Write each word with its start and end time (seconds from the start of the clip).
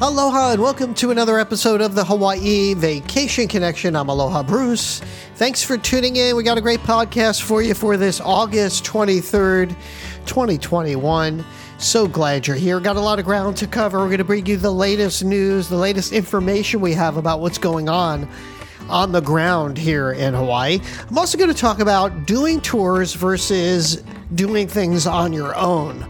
Aloha 0.00 0.52
and 0.52 0.62
welcome 0.62 0.94
to 0.94 1.10
another 1.10 1.40
episode 1.40 1.80
of 1.80 1.96
the 1.96 2.04
Hawaii 2.04 2.72
Vacation 2.72 3.48
Connection. 3.48 3.96
I'm 3.96 4.08
Aloha 4.08 4.44
Bruce. 4.44 5.00
Thanks 5.34 5.64
for 5.64 5.76
tuning 5.76 6.14
in. 6.14 6.36
We 6.36 6.44
got 6.44 6.56
a 6.56 6.60
great 6.60 6.78
podcast 6.78 7.42
for 7.42 7.62
you 7.62 7.74
for 7.74 7.96
this 7.96 8.20
August 8.20 8.84
23rd, 8.84 9.70
2021. 10.24 11.44
So 11.78 12.06
glad 12.06 12.46
you're 12.46 12.56
here. 12.56 12.78
Got 12.78 12.94
a 12.94 13.00
lot 13.00 13.18
of 13.18 13.24
ground 13.24 13.56
to 13.56 13.66
cover. 13.66 13.98
We're 13.98 14.06
going 14.06 14.18
to 14.18 14.24
bring 14.24 14.46
you 14.46 14.56
the 14.56 14.70
latest 14.70 15.24
news, 15.24 15.68
the 15.68 15.74
latest 15.74 16.12
information 16.12 16.80
we 16.80 16.92
have 16.92 17.16
about 17.16 17.40
what's 17.40 17.58
going 17.58 17.88
on 17.88 18.28
on 18.88 19.10
the 19.10 19.20
ground 19.20 19.76
here 19.76 20.12
in 20.12 20.32
Hawaii. 20.32 20.78
I'm 21.10 21.18
also 21.18 21.36
going 21.36 21.52
to 21.52 21.60
talk 21.60 21.80
about 21.80 22.24
doing 22.24 22.60
tours 22.60 23.14
versus 23.14 24.04
doing 24.32 24.68
things 24.68 25.08
on 25.08 25.32
your 25.32 25.56
own 25.56 26.08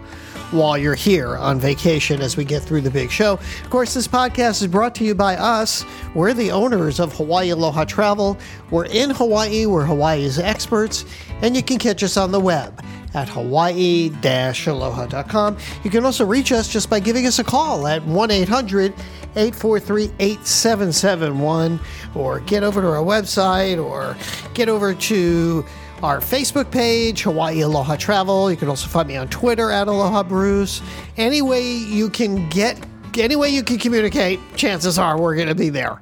while 0.50 0.78
you're 0.78 0.94
here 0.94 1.36
on 1.36 1.58
vacation 1.58 2.20
as 2.20 2.36
we 2.36 2.44
get 2.44 2.62
through 2.62 2.80
the 2.80 2.90
big 2.90 3.10
show. 3.10 3.34
Of 3.34 3.70
course, 3.70 3.94
this 3.94 4.08
podcast 4.08 4.62
is 4.62 4.66
brought 4.66 4.94
to 4.96 5.04
you 5.04 5.14
by 5.14 5.36
us. 5.36 5.84
We're 6.14 6.34
the 6.34 6.50
owners 6.50 7.00
of 7.00 7.12
Hawaii 7.14 7.50
Aloha 7.50 7.84
Travel. 7.84 8.38
We're 8.70 8.86
in 8.86 9.10
Hawaii, 9.10 9.66
we're 9.66 9.84
Hawaii's 9.84 10.38
experts, 10.38 11.04
and 11.42 11.54
you 11.54 11.62
can 11.62 11.78
catch 11.78 12.02
us 12.02 12.16
on 12.16 12.32
the 12.32 12.40
web 12.40 12.82
at 13.14 13.28
hawaii 13.28 14.10
aloha.com. 14.22 15.56
You 15.82 15.90
can 15.90 16.04
also 16.04 16.24
reach 16.24 16.52
us 16.52 16.68
just 16.68 16.90
by 16.90 17.00
giving 17.00 17.26
us 17.26 17.38
a 17.38 17.44
call 17.44 17.86
at 17.86 18.04
1 18.04 18.30
800 18.30 18.92
843 19.36 20.04
8771 20.18 21.80
or 22.14 22.40
get 22.40 22.62
over 22.62 22.80
to 22.80 22.88
our 22.88 23.04
website 23.04 23.82
or 23.82 24.16
get 24.54 24.68
over 24.68 24.94
to 24.94 25.64
our 26.02 26.20
Facebook 26.20 26.70
page, 26.70 27.22
Hawaii 27.22 27.60
Aloha 27.60 27.96
Travel. 27.96 28.50
You 28.50 28.56
can 28.56 28.68
also 28.68 28.88
find 28.88 29.08
me 29.08 29.16
on 29.16 29.28
Twitter 29.28 29.70
at 29.70 29.88
Aloha 29.88 30.22
Bruce. 30.22 30.80
Any 31.16 31.42
way 31.42 31.72
you 31.72 32.08
can 32.08 32.48
get, 32.48 32.78
any 33.18 33.34
way 33.34 33.48
you 33.50 33.62
can 33.62 33.78
communicate, 33.78 34.38
chances 34.54 34.98
are 34.98 35.20
we're 35.20 35.34
going 35.34 35.48
to 35.48 35.54
be 35.54 35.70
there. 35.70 36.00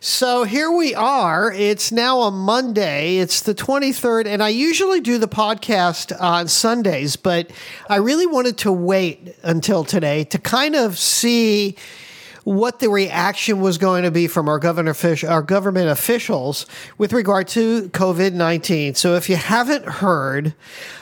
So 0.00 0.44
here 0.44 0.70
we 0.70 0.94
are. 0.94 1.52
It's 1.52 1.92
now 1.92 2.22
a 2.22 2.30
Monday. 2.30 3.18
It's 3.18 3.42
the 3.42 3.54
23rd, 3.54 4.26
and 4.26 4.42
I 4.42 4.48
usually 4.48 5.00
do 5.00 5.18
the 5.18 5.28
podcast 5.28 6.18
on 6.20 6.48
Sundays, 6.48 7.16
but 7.16 7.50
I 7.88 7.96
really 7.96 8.26
wanted 8.26 8.58
to 8.58 8.72
wait 8.72 9.34
until 9.42 9.84
today 9.84 10.24
to 10.24 10.38
kind 10.38 10.76
of 10.76 10.98
see 10.98 11.76
what 12.46 12.78
the 12.78 12.88
reaction 12.88 13.60
was 13.60 13.76
going 13.76 14.04
to 14.04 14.10
be 14.12 14.28
from 14.28 14.48
our 14.48 14.60
governor 14.60 14.94
fish, 14.94 15.24
our 15.24 15.42
government 15.42 15.88
officials 15.88 16.64
with 16.96 17.12
regard 17.12 17.48
to 17.48 17.88
COVID 17.88 18.34
nineteen. 18.34 18.94
So 18.94 19.16
if 19.16 19.28
you 19.28 19.34
haven't 19.34 19.84
heard, 19.84 20.54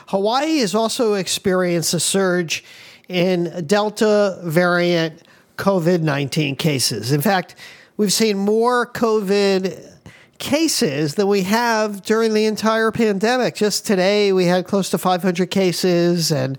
Hawaii 0.09 0.61
has 0.61 0.75
also 0.75 1.13
experienced 1.13 1.93
a 1.93 2.01
surge 2.01 2.65
in 3.11 3.67
Delta 3.67 4.41
variant 4.43 5.21
COVID 5.59 6.01
nineteen 6.01 6.57
cases. 6.57 7.13
In 7.13 7.21
fact, 7.21 7.57
we've 7.99 8.11
seen 8.11 8.39
more 8.39 8.87
COVID 8.87 9.99
cases 10.39 11.17
than 11.17 11.29
we 11.29 11.43
have 11.43 12.01
during 12.01 12.33
the 12.33 12.47
entire 12.47 12.91
pandemic. 12.91 13.55
Just 13.55 13.87
today, 13.87 14.33
we 14.33 14.47
had 14.47 14.65
close 14.65 14.89
to 14.89 14.97
500 14.97 15.51
cases, 15.51 16.33
and 16.33 16.59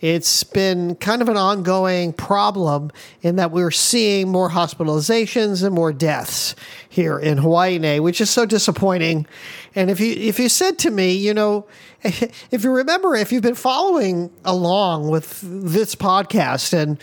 it's 0.00 0.44
been 0.44 0.94
kind 0.96 1.22
of 1.22 1.28
an 1.28 1.36
ongoing 1.36 2.12
problem 2.12 2.90
in 3.20 3.36
that 3.36 3.50
we're 3.50 3.72
seeing 3.72 4.28
more 4.28 4.50
hospitalizations 4.50 5.64
and 5.64 5.74
more 5.74 5.92
deaths 5.92 6.54
here 6.88 7.18
in 7.18 7.38
Hawaii, 7.38 7.98
which 7.98 8.20
is 8.20 8.30
so 8.30 8.46
disappointing. 8.46 9.26
And 9.74 9.90
if 9.90 9.98
you 9.98 10.12
if 10.12 10.38
you 10.38 10.48
said 10.48 10.78
to 10.80 10.90
me, 10.90 11.12
you 11.12 11.34
know, 11.34 11.66
if 12.02 12.62
you 12.62 12.70
remember, 12.70 13.16
if 13.16 13.32
you've 13.32 13.42
been 13.42 13.54
following 13.54 14.30
along 14.44 15.08
with 15.08 15.40
this 15.42 15.94
podcast 15.94 16.72
and 16.72 16.98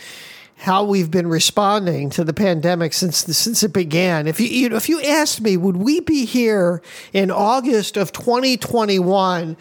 how 0.58 0.82
we've 0.84 1.10
been 1.10 1.26
responding 1.26 2.08
to 2.08 2.24
the 2.24 2.32
pandemic 2.32 2.94
since 2.94 3.18
since 3.18 3.62
it 3.62 3.74
began. 3.74 4.26
If 4.26 4.40
you, 4.40 4.46
you 4.46 4.70
know, 4.70 4.76
if 4.76 4.88
you 4.88 5.02
asked 5.02 5.42
me, 5.42 5.58
would 5.58 5.76
we 5.76 6.00
be 6.00 6.24
here 6.24 6.80
in 7.12 7.30
August 7.30 7.98
of 7.98 8.10
2021 8.12 9.56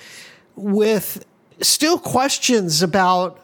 with 0.56 1.26
still 1.62 1.98
questions 1.98 2.82
about 2.82 3.40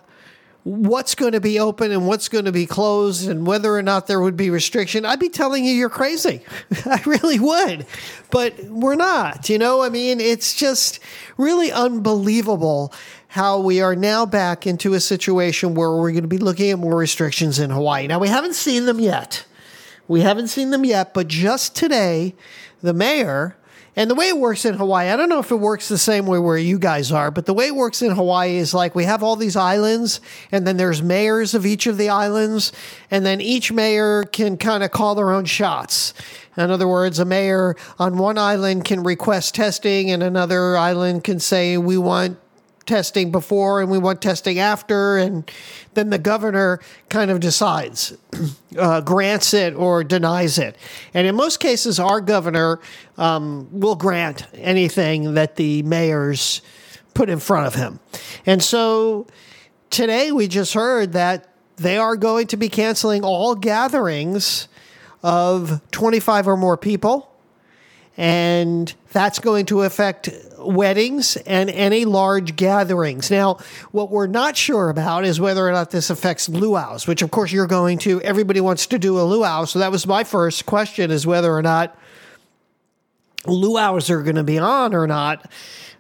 what's 0.64 1.16
going 1.16 1.32
to 1.32 1.40
be 1.40 1.60
open 1.60 1.92
and 1.92 2.06
what's 2.06 2.30
going 2.30 2.46
to 2.46 2.52
be 2.52 2.68
closed 2.68 3.28
and 3.28 3.48
whether 3.48 3.76
or 3.76 3.82
not 3.82 4.06
there 4.06 4.22
would 4.22 4.38
be 4.38 4.50
restriction, 4.50 5.06
I'd 5.06 5.20
be 5.20 5.30
telling 5.30 5.66
you 5.66 5.74
you're 5.74 5.90
crazy. 5.90 6.42
I 6.86 7.02
really 7.06 7.40
would. 7.40 7.86
But 8.30 8.64
we're 8.66 8.96
not, 8.96 9.50
you 9.50 9.58
know? 9.58 9.82
I 9.82 9.90
mean, 9.90 10.20
it's 10.20 10.54
just 10.54 11.00
really 11.38 11.72
unbelievable 11.72 12.94
how 13.30 13.60
we 13.60 13.82
are 13.82 13.96
now 13.96 14.26
back 14.26 14.68
into 14.68 14.94
a 14.94 15.00
situation 15.00 15.74
where 15.74 15.92
we're 15.92 16.12
going 16.12 16.24
to 16.24 16.28
be 16.28 16.38
looking 16.38 16.70
at 16.70 16.78
more 16.78 16.98
restrictions 16.98 17.60
in 17.60 17.70
Hawaii. 17.70 18.06
Now, 18.06 18.20
we 18.20 18.28
haven't 18.28 18.56
seen 18.56 18.86
them 18.86 19.00
yet. 19.00 19.46
We 20.08 20.22
haven't 20.22 20.50
seen 20.50 20.72
them 20.72 20.84
yet, 20.84 21.14
but 21.14 21.28
just 21.28 21.76
today, 21.76 22.36
the 22.82 22.94
mayor 22.94 23.56
and 23.96 24.10
the 24.10 24.16
way 24.16 24.30
it 24.30 24.38
works 24.38 24.64
in 24.64 24.76
Hawaii, 24.76 25.10
I 25.10 25.18
don't 25.18 25.28
know 25.28 25.40
if 25.40 25.52
it 25.52 25.56
works 25.56 25.90
the 25.90 25.98
same 25.98 26.26
way 26.26 26.40
where 26.40 26.58
you 26.58 26.80
guys 26.80 27.12
are, 27.12 27.30
but 27.30 27.46
the 27.46 27.54
way 27.54 27.68
it 27.68 27.76
works 27.76 28.02
in 28.02 28.12
Hawaii 28.12 28.56
is 28.56 28.74
like 28.74 28.96
we 28.96 29.04
have 29.04 29.22
all 29.22 29.36
these 29.36 29.58
islands, 29.58 30.22
and 30.52 30.66
then 30.66 30.78
there's 30.78 31.02
mayors 31.02 31.54
of 31.54 31.66
each 31.66 31.88
of 31.88 31.98
the 31.98 32.08
islands, 32.08 32.72
and 33.10 33.26
then 33.26 33.42
each 33.42 33.72
mayor 33.72 34.24
can 34.24 34.58
kind 34.58 34.84
of 34.84 34.92
call 34.92 35.16
their 35.16 35.32
own 35.32 35.44
shots. 35.44 36.14
In 36.56 36.72
other 36.72 36.88
words, 36.88 37.20
a 37.20 37.26
mayor 37.26 37.76
on 38.00 38.18
one 38.18 38.38
island 38.38 38.86
can 38.86 39.04
request 39.04 39.56
testing, 39.56 40.10
and 40.10 40.24
another 40.24 40.78
island 40.78 41.24
can 41.26 41.40
say, 41.40 41.78
We 41.78 41.98
want 41.98 42.38
testing 42.86 43.32
before 43.32 43.82
and 43.82 43.90
we 43.90 43.98
want 43.98 44.22
testing 44.22 44.60
after. 44.60 45.18
And 45.18 45.50
then 45.94 46.10
the 46.10 46.18
governor 46.18 46.80
kind 47.10 47.32
of 47.32 47.40
decides, 47.40 48.18
uh, 48.78 49.02
grants 49.02 49.54
it 49.54 49.74
or 49.76 50.04
denies 50.04 50.58
it. 50.58 50.78
And 51.14 51.28
in 51.28 51.36
most 51.36 51.60
cases, 51.60 52.00
our 52.00 52.22
governor 52.22 52.80
um, 53.18 53.68
will 53.72 53.96
grant 53.96 54.48
anything 54.54 55.36
that 55.36 55.56
the 55.56 55.84
mayors 55.84 56.62
put 57.14 57.30
in 57.30 57.40
front 57.40 57.68
of 57.68 57.76
him. 57.76 58.00
And 58.46 58.64
so 58.64 59.28
today 59.90 60.32
we 60.32 60.48
just 60.48 60.74
heard 60.74 61.14
that 61.14 61.50
they 61.78 61.98
are 61.98 62.16
going 62.16 62.48
to 62.48 62.58
be 62.58 62.70
canceling 62.70 63.24
all 63.24 63.56
gatherings 63.56 64.68
of 65.24 65.82
25 65.92 66.48
or 66.48 66.58
more 66.58 66.78
people 66.78 67.32
and 68.18 68.94
that's 69.12 69.40
going 69.40 69.66
to 69.66 69.82
affect 69.82 70.30
weddings 70.64 71.36
and 71.38 71.70
any 71.70 72.06
large 72.06 72.56
gatherings. 72.56 73.32
Now, 73.32 73.58
what 73.92 74.10
we're 74.10 74.28
not 74.28 74.58
sure 74.58 74.90
about 74.90 75.26
is 75.26 75.40
whether 75.40 75.68
or 75.68 75.72
not 75.72 75.92
this 75.92 76.10
affects 76.10 76.50
luau's, 76.50 77.08
which 77.08 77.22
of 77.22 77.32
course 77.32 77.52
you're 77.52 77.68
going 77.68 77.98
to. 78.00 78.22
Everybody 78.22 78.62
wants 78.62 78.88
to 78.88 79.00
do 79.00 79.20
a 79.20 79.24
luau, 79.24 79.66
so 79.66 79.80
that 79.80 79.92
was 79.92 80.08
my 80.08 80.24
first 80.24 80.66
question: 80.66 81.12
is 81.12 81.26
whether 81.26 81.56
or 81.56 81.62
not 81.62 81.98
luau's 83.46 84.10
are 84.10 84.22
going 84.22 84.36
to 84.36 84.44
be 84.44 84.60
on 84.60 84.94
or 84.94 85.08
not. 85.08 85.50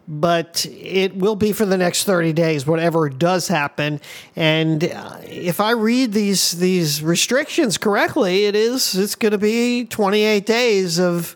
But 0.08 0.66
it 0.66 1.16
will 1.16 1.36
be 1.36 1.54
for 1.54 1.66
the 1.66 1.78
next 1.78 2.04
30 2.04 2.34
days, 2.34 2.66
whatever 2.66 3.08
does 3.08 3.48
happen. 3.48 4.02
And 4.36 4.84
uh, 4.84 5.18
if 5.22 5.62
I 5.62 5.72
read 5.72 6.12
these 6.12 6.54
these 6.54 7.02
restrictions 7.04 7.78
correctly, 7.78 8.46
it 8.46 8.56
is 8.56 8.96
it's 8.96 9.16
going 9.16 9.32
to 9.32 9.38
be 9.38 9.86
28 9.86 10.46
days 10.46 11.00
of 11.00 11.36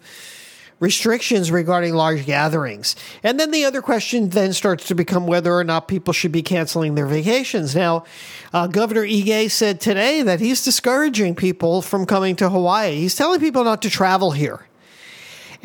restrictions 0.85 1.49
regarding 1.49 1.95
large 1.95 2.27
gatherings. 2.27 2.95
And 3.23 3.39
then 3.39 3.49
the 3.49 3.65
other 3.65 3.81
question 3.81 4.29
then 4.29 4.53
starts 4.53 4.87
to 4.87 4.93
become 4.93 5.25
whether 5.25 5.51
or 5.51 5.63
not 5.63 5.87
people 5.87 6.13
should 6.13 6.31
be 6.31 6.43
canceling 6.43 6.93
their 6.93 7.07
vacations. 7.07 7.75
Now, 7.75 8.05
uh, 8.53 8.67
Governor 8.67 9.01
Ige 9.01 9.49
said 9.49 9.81
today 9.81 10.21
that 10.21 10.39
he's 10.39 10.63
discouraging 10.63 11.33
people 11.33 11.81
from 11.81 12.05
coming 12.05 12.35
to 12.35 12.49
Hawaii. 12.49 12.97
He's 12.97 13.15
telling 13.15 13.39
people 13.39 13.63
not 13.63 13.81
to 13.81 13.89
travel 13.89 14.29
here. 14.29 14.67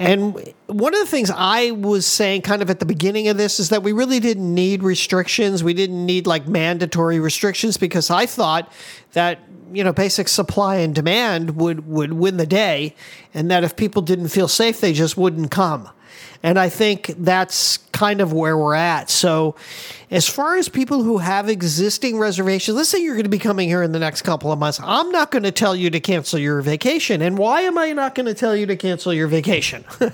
And 0.01 0.55
one 0.67 0.95
of 0.95 1.01
the 1.01 1.07
things 1.07 1.31
I 1.31 1.73
was 1.73 2.07
saying 2.07 2.41
kind 2.43 2.63
of 2.63 2.71
at 2.71 2.81
the 2.81 2.87
beginning 2.87 3.29
of 3.29 3.37
this 3.37 3.61
is 3.61 3.69
that 3.69 3.83
we 3.83 3.93
really 3.93 4.19
didn't 4.19 4.55
need 4.55 4.83
restrictions. 4.83 5.63
We 5.63 5.75
didn't 5.75 6.07
need 6.07 6.27
like 6.27 6.49
mandatory 6.49 7.21
restrictions 7.21 7.77
because 7.77 8.11
I 8.11 8.25
thought 8.25 8.73
that 9.13 9.41
you 9.73 9.85
know 9.85 9.93
basic 9.93 10.29
supply 10.29 10.77
and 10.77 10.95
demand 10.95 11.57
would 11.57 11.87
would 11.87 12.15
win 12.15 12.39
the 12.39 12.47
day 12.47 12.95
and 13.35 13.51
that 13.51 13.63
if 13.63 13.77
people 13.77 14.03
didn't 14.03 14.29
feel 14.29 14.49
safe 14.49 14.81
they 14.81 14.93
just 14.93 15.17
wouldn't 15.17 15.53
come 15.53 15.89
and 16.43 16.59
i 16.59 16.69
think 16.69 17.13
that's 17.19 17.79
kind 18.01 18.23
of 18.23 18.33
where 18.33 18.57
we're 18.57 18.75
at. 18.75 19.11
So 19.11 19.57
as 20.11 20.27
far 20.27 20.57
as 20.57 20.71
people 20.71 21.03
who 21.03 21.19
have 21.19 21.51
existing 21.51 22.19
reservations 22.19 22.75
let's 22.75 22.89
say 22.89 22.99
you're 22.99 23.15
going 23.15 23.25
to 23.25 23.29
be 23.29 23.39
coming 23.39 23.69
here 23.69 23.83
in 23.83 23.93
the 23.93 23.99
next 23.99 24.23
couple 24.23 24.51
of 24.51 24.59
months. 24.59 24.81
I'm 24.83 25.11
not 25.11 25.31
going 25.31 25.43
to 25.43 25.53
tell 25.53 25.77
you 25.77 25.91
to 25.91 26.01
cancel 26.01 26.39
your 26.39 26.63
vacation. 26.63 27.21
And 27.21 27.37
why 27.37 27.61
am 27.63 27.77
i 27.77 27.93
not 27.93 28.15
going 28.15 28.25
to 28.25 28.33
tell 28.33 28.57
you 28.57 28.65
to 28.67 28.77
cancel 28.77 29.13
your 29.13 29.29
vacation? 29.29 29.85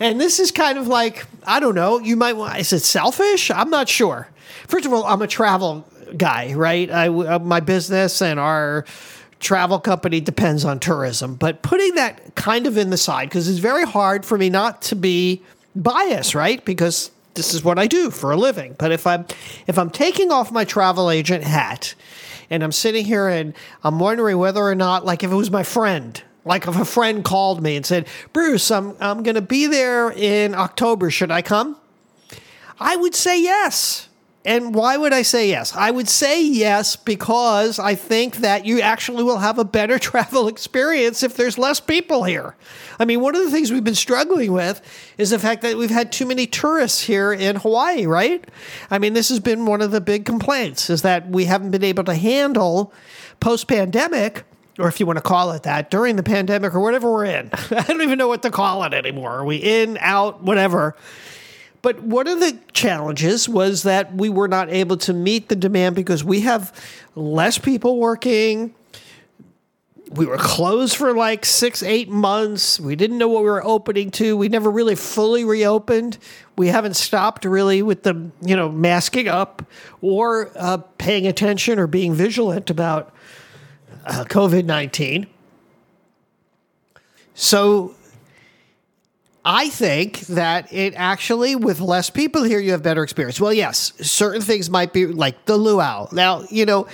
And 0.00 0.18
this 0.20 0.40
is 0.40 0.50
kind 0.50 0.78
of 0.78 0.88
like 0.88 1.26
i 1.46 1.60
don't 1.60 1.74
know 1.74 1.98
you 1.98 2.16
might 2.16 2.34
want, 2.34 2.58
is 2.58 2.72
it 2.72 2.80
selfish? 2.80 3.50
I'm 3.50 3.68
not 3.68 3.88
sure. 3.88 4.28
First 4.66 4.86
of 4.86 4.92
all 4.94 5.04
i'm 5.04 5.20
a 5.20 5.26
travel 5.26 5.86
guy, 6.16 6.54
right? 6.54 6.90
I, 6.90 7.08
uh, 7.08 7.38
my 7.38 7.60
business 7.60 8.22
and 8.22 8.40
our 8.40 8.86
travel 9.44 9.78
company 9.78 10.20
depends 10.20 10.64
on 10.64 10.80
tourism, 10.80 11.34
but 11.36 11.62
putting 11.62 11.94
that 11.94 12.34
kind 12.34 12.66
of 12.66 12.76
in 12.76 12.90
the 12.90 12.96
side 12.96 13.28
because 13.28 13.48
it's 13.48 13.58
very 13.58 13.84
hard 13.84 14.24
for 14.24 14.38
me 14.38 14.48
not 14.48 14.82
to 14.82 14.96
be 14.96 15.42
biased, 15.76 16.34
right? 16.34 16.64
Because 16.64 17.10
this 17.34 17.52
is 17.52 17.62
what 17.62 17.78
I 17.78 17.86
do 17.86 18.10
for 18.10 18.32
a 18.32 18.36
living. 18.36 18.74
But 18.78 18.90
if 18.90 19.06
I'm 19.06 19.26
if 19.66 19.78
I'm 19.78 19.90
taking 19.90 20.32
off 20.32 20.50
my 20.50 20.64
travel 20.64 21.10
agent 21.10 21.44
hat 21.44 21.94
and 22.50 22.64
I'm 22.64 22.72
sitting 22.72 23.04
here 23.04 23.28
and 23.28 23.54
I'm 23.82 23.98
wondering 23.98 24.38
whether 24.38 24.62
or 24.62 24.74
not, 24.74 25.04
like, 25.04 25.22
if 25.22 25.30
it 25.30 25.34
was 25.36 25.50
my 25.50 25.62
friend, 25.62 26.20
like 26.44 26.66
if 26.66 26.78
a 26.78 26.84
friend 26.84 27.24
called 27.24 27.62
me 27.62 27.76
and 27.76 27.84
said, 27.84 28.06
Bruce, 28.32 28.70
I'm, 28.70 28.96
I'm 29.00 29.22
going 29.22 29.34
to 29.34 29.42
be 29.42 29.66
there 29.66 30.10
in 30.10 30.54
October. 30.54 31.10
Should 31.10 31.30
I 31.30 31.42
come? 31.42 31.76
I 32.78 32.96
would 32.96 33.14
say 33.14 33.40
yes. 33.40 34.08
And 34.46 34.74
why 34.74 34.98
would 34.98 35.14
I 35.14 35.22
say 35.22 35.48
yes? 35.48 35.74
I 35.74 35.90
would 35.90 36.08
say 36.08 36.44
yes 36.44 36.96
because 36.96 37.78
I 37.78 37.94
think 37.94 38.36
that 38.36 38.66
you 38.66 38.82
actually 38.82 39.24
will 39.24 39.38
have 39.38 39.58
a 39.58 39.64
better 39.64 39.98
travel 40.10 40.48
experience 40.48 41.22
if 41.22 41.34
there's 41.34 41.56
less 41.56 41.80
people 41.80 42.24
here. 42.24 42.54
I 42.98 43.06
mean, 43.06 43.20
one 43.20 43.34
of 43.34 43.42
the 43.42 43.50
things 43.50 43.72
we've 43.72 43.82
been 43.82 43.94
struggling 43.94 44.52
with 44.52 44.82
is 45.16 45.30
the 45.30 45.38
fact 45.38 45.62
that 45.62 45.76
we've 45.76 45.90
had 45.90 46.12
too 46.12 46.26
many 46.26 46.46
tourists 46.46 47.00
here 47.00 47.32
in 47.32 47.56
Hawaii, 47.56 48.04
right? 48.06 48.44
I 48.90 48.98
mean, 48.98 49.14
this 49.14 49.30
has 49.30 49.40
been 49.40 49.64
one 49.64 49.80
of 49.80 49.92
the 49.92 50.00
big 50.00 50.26
complaints 50.26 50.90
is 50.90 51.02
that 51.02 51.28
we 51.30 51.46
haven't 51.46 51.70
been 51.70 51.84
able 51.84 52.04
to 52.04 52.14
handle 52.14 52.92
post 53.40 53.66
pandemic 53.66 54.44
or 54.78 54.88
if 54.88 54.98
you 54.98 55.06
want 55.06 55.16
to 55.16 55.22
call 55.22 55.52
it 55.52 55.62
that, 55.62 55.88
during 55.90 56.16
the 56.16 56.22
pandemic 56.22 56.74
or 56.74 56.80
whatever 56.80 57.10
we're 57.12 57.24
in. 57.24 57.48
I 57.70 57.82
don't 57.82 58.02
even 58.02 58.18
know 58.18 58.28
what 58.28 58.42
to 58.42 58.50
call 58.50 58.82
it 58.84 58.92
anymore. 58.92 59.30
Are 59.30 59.44
we 59.44 59.56
in, 59.56 59.96
out, 60.00 60.42
whatever? 60.42 60.96
But 61.84 62.00
one 62.02 62.26
of 62.28 62.40
the 62.40 62.58
challenges 62.72 63.46
was 63.46 63.82
that 63.82 64.14
we 64.14 64.30
were 64.30 64.48
not 64.48 64.70
able 64.70 64.96
to 64.96 65.12
meet 65.12 65.50
the 65.50 65.54
demand 65.54 65.94
because 65.94 66.24
we 66.24 66.40
have 66.40 66.72
less 67.14 67.58
people 67.58 67.98
working. 67.98 68.74
We 70.10 70.24
were 70.24 70.38
closed 70.38 70.96
for 70.96 71.12
like 71.12 71.44
six, 71.44 71.82
eight 71.82 72.08
months. 72.08 72.80
We 72.80 72.96
didn't 72.96 73.18
know 73.18 73.28
what 73.28 73.42
we 73.42 73.50
were 73.50 73.62
opening 73.62 74.10
to. 74.12 74.34
We 74.34 74.48
never 74.48 74.70
really 74.70 74.94
fully 74.94 75.44
reopened. 75.44 76.16
We 76.56 76.68
haven't 76.68 76.94
stopped 76.94 77.44
really 77.44 77.82
with 77.82 78.04
the, 78.04 78.30
you 78.40 78.56
know, 78.56 78.70
masking 78.70 79.28
up 79.28 79.62
or 80.00 80.52
uh, 80.56 80.78
paying 80.96 81.26
attention 81.26 81.78
or 81.78 81.86
being 81.86 82.14
vigilant 82.14 82.70
about 82.70 83.14
uh, 84.06 84.24
COVID 84.26 84.64
19. 84.64 85.26
So 87.34 87.94
I 89.44 89.68
think 89.68 90.20
that 90.20 90.72
it 90.72 90.94
actually, 90.96 91.54
with 91.54 91.80
less 91.80 92.08
people 92.08 92.44
here, 92.44 92.58
you 92.58 92.72
have 92.72 92.82
better 92.82 93.02
experience. 93.02 93.38
Well, 93.38 93.52
yes, 93.52 93.92
certain 94.00 94.40
things 94.40 94.70
might 94.70 94.92
be 94.92 95.06
like 95.06 95.44
the 95.44 95.56
luau. 95.56 96.08
Now, 96.12 96.44
you 96.50 96.64
know, 96.64 96.86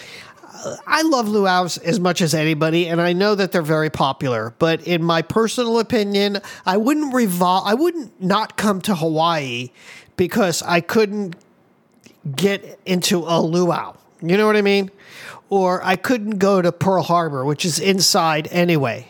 I 0.86 1.02
love 1.02 1.28
luau's 1.28 1.78
as 1.78 2.00
much 2.00 2.20
as 2.20 2.34
anybody, 2.34 2.88
and 2.88 3.00
I 3.00 3.12
know 3.12 3.34
that 3.34 3.52
they're 3.52 3.62
very 3.62 3.88
popular. 3.88 4.52
But 4.58 4.82
in 4.82 5.02
my 5.02 5.22
personal 5.22 5.78
opinion, 5.78 6.40
I 6.66 6.76
wouldn't 6.76 7.14
revol- 7.14 7.62
I 7.64 7.74
wouldn't 7.74 8.20
not 8.20 8.56
come 8.56 8.80
to 8.82 8.96
Hawaii 8.96 9.70
because 10.16 10.62
I 10.62 10.80
couldn't 10.80 11.36
get 12.34 12.78
into 12.84 13.18
a 13.26 13.40
luau. 13.40 13.94
You 14.20 14.36
know 14.36 14.46
what 14.46 14.56
I 14.56 14.62
mean? 14.62 14.90
Or 15.48 15.82
I 15.84 15.96
couldn't 15.96 16.38
go 16.38 16.60
to 16.60 16.72
Pearl 16.72 17.04
Harbor, 17.04 17.44
which 17.44 17.64
is 17.64 17.78
inside 17.78 18.48
anyway. 18.50 19.09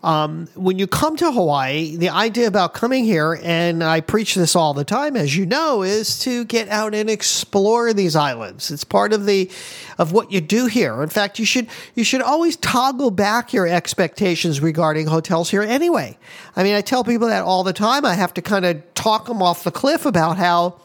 Um, 0.00 0.46
when 0.54 0.78
you 0.78 0.86
come 0.86 1.16
to 1.16 1.32
Hawaii, 1.32 1.96
the 1.96 2.10
idea 2.10 2.46
about 2.46 2.72
coming 2.72 3.04
here, 3.04 3.40
and 3.42 3.82
I 3.82 4.00
preach 4.00 4.36
this 4.36 4.54
all 4.54 4.72
the 4.72 4.84
time, 4.84 5.16
as 5.16 5.36
you 5.36 5.44
know, 5.44 5.82
is 5.82 6.20
to 6.20 6.44
get 6.44 6.68
out 6.68 6.94
and 6.94 7.10
explore 7.10 7.92
these 7.92 8.14
islands. 8.14 8.70
It's 8.70 8.84
part 8.84 9.12
of 9.12 9.26
the 9.26 9.50
of 9.98 10.12
what 10.12 10.30
you 10.30 10.40
do 10.40 10.66
here. 10.66 11.02
In 11.02 11.08
fact, 11.08 11.40
you 11.40 11.44
should 11.44 11.66
you 11.96 12.04
should 12.04 12.22
always 12.22 12.54
toggle 12.56 13.10
back 13.10 13.52
your 13.52 13.66
expectations 13.66 14.60
regarding 14.60 15.08
hotels 15.08 15.50
here. 15.50 15.62
Anyway, 15.62 16.16
I 16.54 16.62
mean, 16.62 16.76
I 16.76 16.80
tell 16.80 17.02
people 17.02 17.26
that 17.26 17.42
all 17.42 17.64
the 17.64 17.72
time. 17.72 18.04
I 18.04 18.14
have 18.14 18.32
to 18.34 18.42
kind 18.42 18.64
of 18.64 18.94
talk 18.94 19.26
them 19.26 19.42
off 19.42 19.64
the 19.64 19.72
cliff 19.72 20.06
about 20.06 20.36
how 20.36 20.80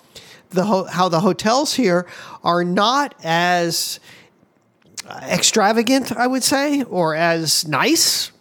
the 0.49 0.65
ho- 0.65 0.85
how 0.85 1.07
the 1.07 1.19
hotels 1.19 1.75
here 1.75 2.07
are 2.43 2.63
not 2.63 3.13
as 3.23 3.99
extravagant, 5.29 6.11
I 6.11 6.25
would 6.25 6.43
say, 6.43 6.81
or 6.81 7.13
as 7.13 7.67
nice 7.67 8.32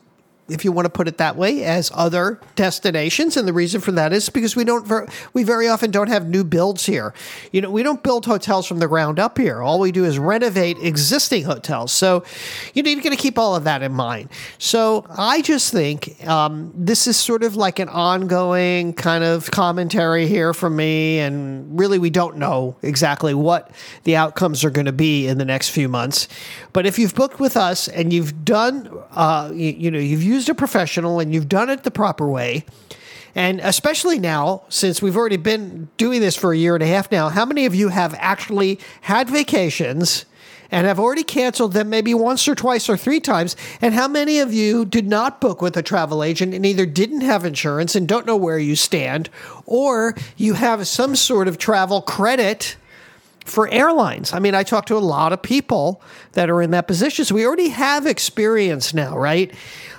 if 0.49 0.65
you 0.65 0.73
want 0.73 0.87
to 0.87 0.91
put 0.91 1.09
it 1.09 1.19
that 1.19 1.37
way, 1.37 1.65
as 1.65 1.91
other 1.95 2.41
destinations. 2.57 3.37
And 3.37 3.47
the 3.47 3.53
reason 3.53 3.81
for 3.81 3.93
that 3.93 4.13
is 4.13 4.29
because 4.29 4.57
we 4.57 4.65
don't 4.65 4.89
we 5.33 5.43
very 5.45 5.69
often 5.69 5.91
don't 5.91 6.09
have 6.09 6.29
new 6.29 6.45
builds 6.45 6.87
here. 6.87 7.15
You 7.53 7.61
know, 7.61 7.71
we 7.71 7.83
don't 7.83 8.03
build 8.03 8.27
hotels 8.27 8.67
from 8.67 8.79
the 8.79 8.89
ground 8.89 9.19
up 9.19 9.39
here. 9.39 9.63
All 9.63 9.79
we 9.79 9.93
do 9.93 10.05
is 10.05 10.19
renovate 10.19 10.79
existing 10.79 11.45
hotels. 11.45 11.93
So 11.93 12.25
you 12.75 12.83
need 12.83 13.03
to 13.03 13.17
keep 13.17 13.39
all 13.39 13.55
of 13.55 13.65
that 13.65 13.83
in 13.83 13.93
mind. 13.93 14.29
So 14.59 15.07
I 15.11 15.43
just 15.43 15.73
think 15.73 16.27
um, 16.27 16.73
this 16.75 17.07
is 17.07 17.17
sort 17.17 17.43
of 17.43 17.57
like 17.57 17.79
an 17.79 17.89
ongoing 17.89 18.95
kind 18.95 19.25
of 19.25 19.51
commentary 19.51 20.27
here 20.27 20.53
from 20.53 20.77
me, 20.77 21.19
and 21.19 21.79
really 21.79 21.99
we 21.99 22.11
don't 22.11 22.37
know 22.37 22.77
exactly 22.83 23.35
what 23.35 23.71
the 24.05 24.17
outcomes 24.17 24.65
are 24.65 24.71
going 24.71 24.87
to 24.87 24.93
be 24.93 25.27
in 25.27 25.39
the 25.39 25.45
next 25.45 25.71
few 25.71 25.89
months. 25.89 26.29
But 26.73 26.87
if 26.87 26.99
you've 26.99 27.15
booked 27.15 27.39
with 27.41 27.57
us 27.57 27.89
and 27.89 28.13
you've 28.13 28.45
done, 28.45 28.89
uh, 29.13 29.51
you, 29.53 29.71
you 29.71 29.91
know, 29.91 29.99
you've 29.99 30.23
used 30.33 30.49
a 30.49 30.55
professional 30.55 31.21
and 31.21 31.33
you've 31.35 31.49
done 31.49 31.71
it 31.71 31.85
the 31.85 31.91
proper 31.91 32.29
way, 32.29 32.65
and 33.35 33.61
especially 33.61 34.19
now, 34.19 34.65
since 34.69 35.01
we've 35.01 35.17
already 35.17 35.39
been 35.39 35.89
doing 35.97 36.21
this 36.21 36.37
for 36.37 36.53
a 36.53 36.57
year 36.57 36.75
and 36.75 36.83
a 36.83 36.87
half 36.87 37.11
now, 37.11 37.29
how 37.29 37.47
many 37.47 37.65
of 37.65 37.75
you 37.75 37.89
have 37.89 38.15
actually 38.19 38.79
had 39.03 39.31
vacations 39.31 40.27
and 40.71 40.87
have 40.87 40.99
already 40.99 41.23
canceled 41.23 41.73
them 41.73 41.91
maybe 41.91 42.15
once 42.15 42.47
or 42.49 42.55
twice 42.55 42.89
or 42.89 42.97
three 42.97 43.21
times? 43.21 43.57
And 43.81 43.95
how 43.95 44.09
many 44.09 44.39
of 44.39 44.53
you 44.53 44.85
did 44.85 45.07
not 45.07 45.41
book 45.41 45.63
with 45.63 45.77
a 45.77 45.83
travel 45.83 46.23
agent 46.23 46.53
and 46.55 46.67
either 46.67 46.87
didn't 46.87 47.23
have 47.23 47.45
insurance 47.45 47.95
and 47.95 48.09
don't 48.09 48.27
know 48.27 48.37
where 48.37 48.59
you 48.59 48.77
stand, 48.77 49.31
or 49.65 50.15
you 50.37 50.55
have 50.55 50.87
some 50.87 51.17
sort 51.17 51.49
of 51.49 51.57
travel 51.57 52.03
credit? 52.03 52.77
For 53.45 53.69
airlines. 53.69 54.33
I 54.33 54.39
mean, 54.39 54.55
I 54.55 54.63
talk 54.63 54.87
to 54.87 54.97
a 54.97 54.99
lot 54.99 55.33
of 55.33 55.43
people 55.43 56.03
that 56.33 56.51
are 56.51 56.63
in 56.63 56.71
that 56.73 56.87
position. 56.87 57.25
So 57.25 57.35
we 57.35 57.47
already 57.47 57.69
have 57.69 58.07
experience 58.07 58.95
now, 58.95 59.17
right? 59.17 59.53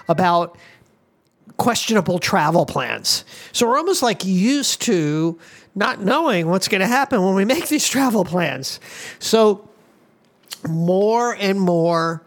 About 0.08 0.58
questionable 1.58 2.20
travel 2.20 2.66
plans. 2.66 3.26
So 3.52 3.68
we're 3.68 3.78
almost 3.78 4.02
like 4.02 4.26
used 4.26 4.82
to 4.84 5.40
not 5.76 6.02
knowing 6.02 6.48
what's 6.48 6.68
going 6.68 6.82
to 6.82 6.88
happen 6.88 7.24
when 7.24 7.36
we 7.36 7.46
make 7.46 7.68
these 7.68 7.88
travel 7.88 8.24
plans. 8.26 8.80
So 9.20 9.70
more 10.68 11.36
and 11.36 11.60
more 11.60 12.24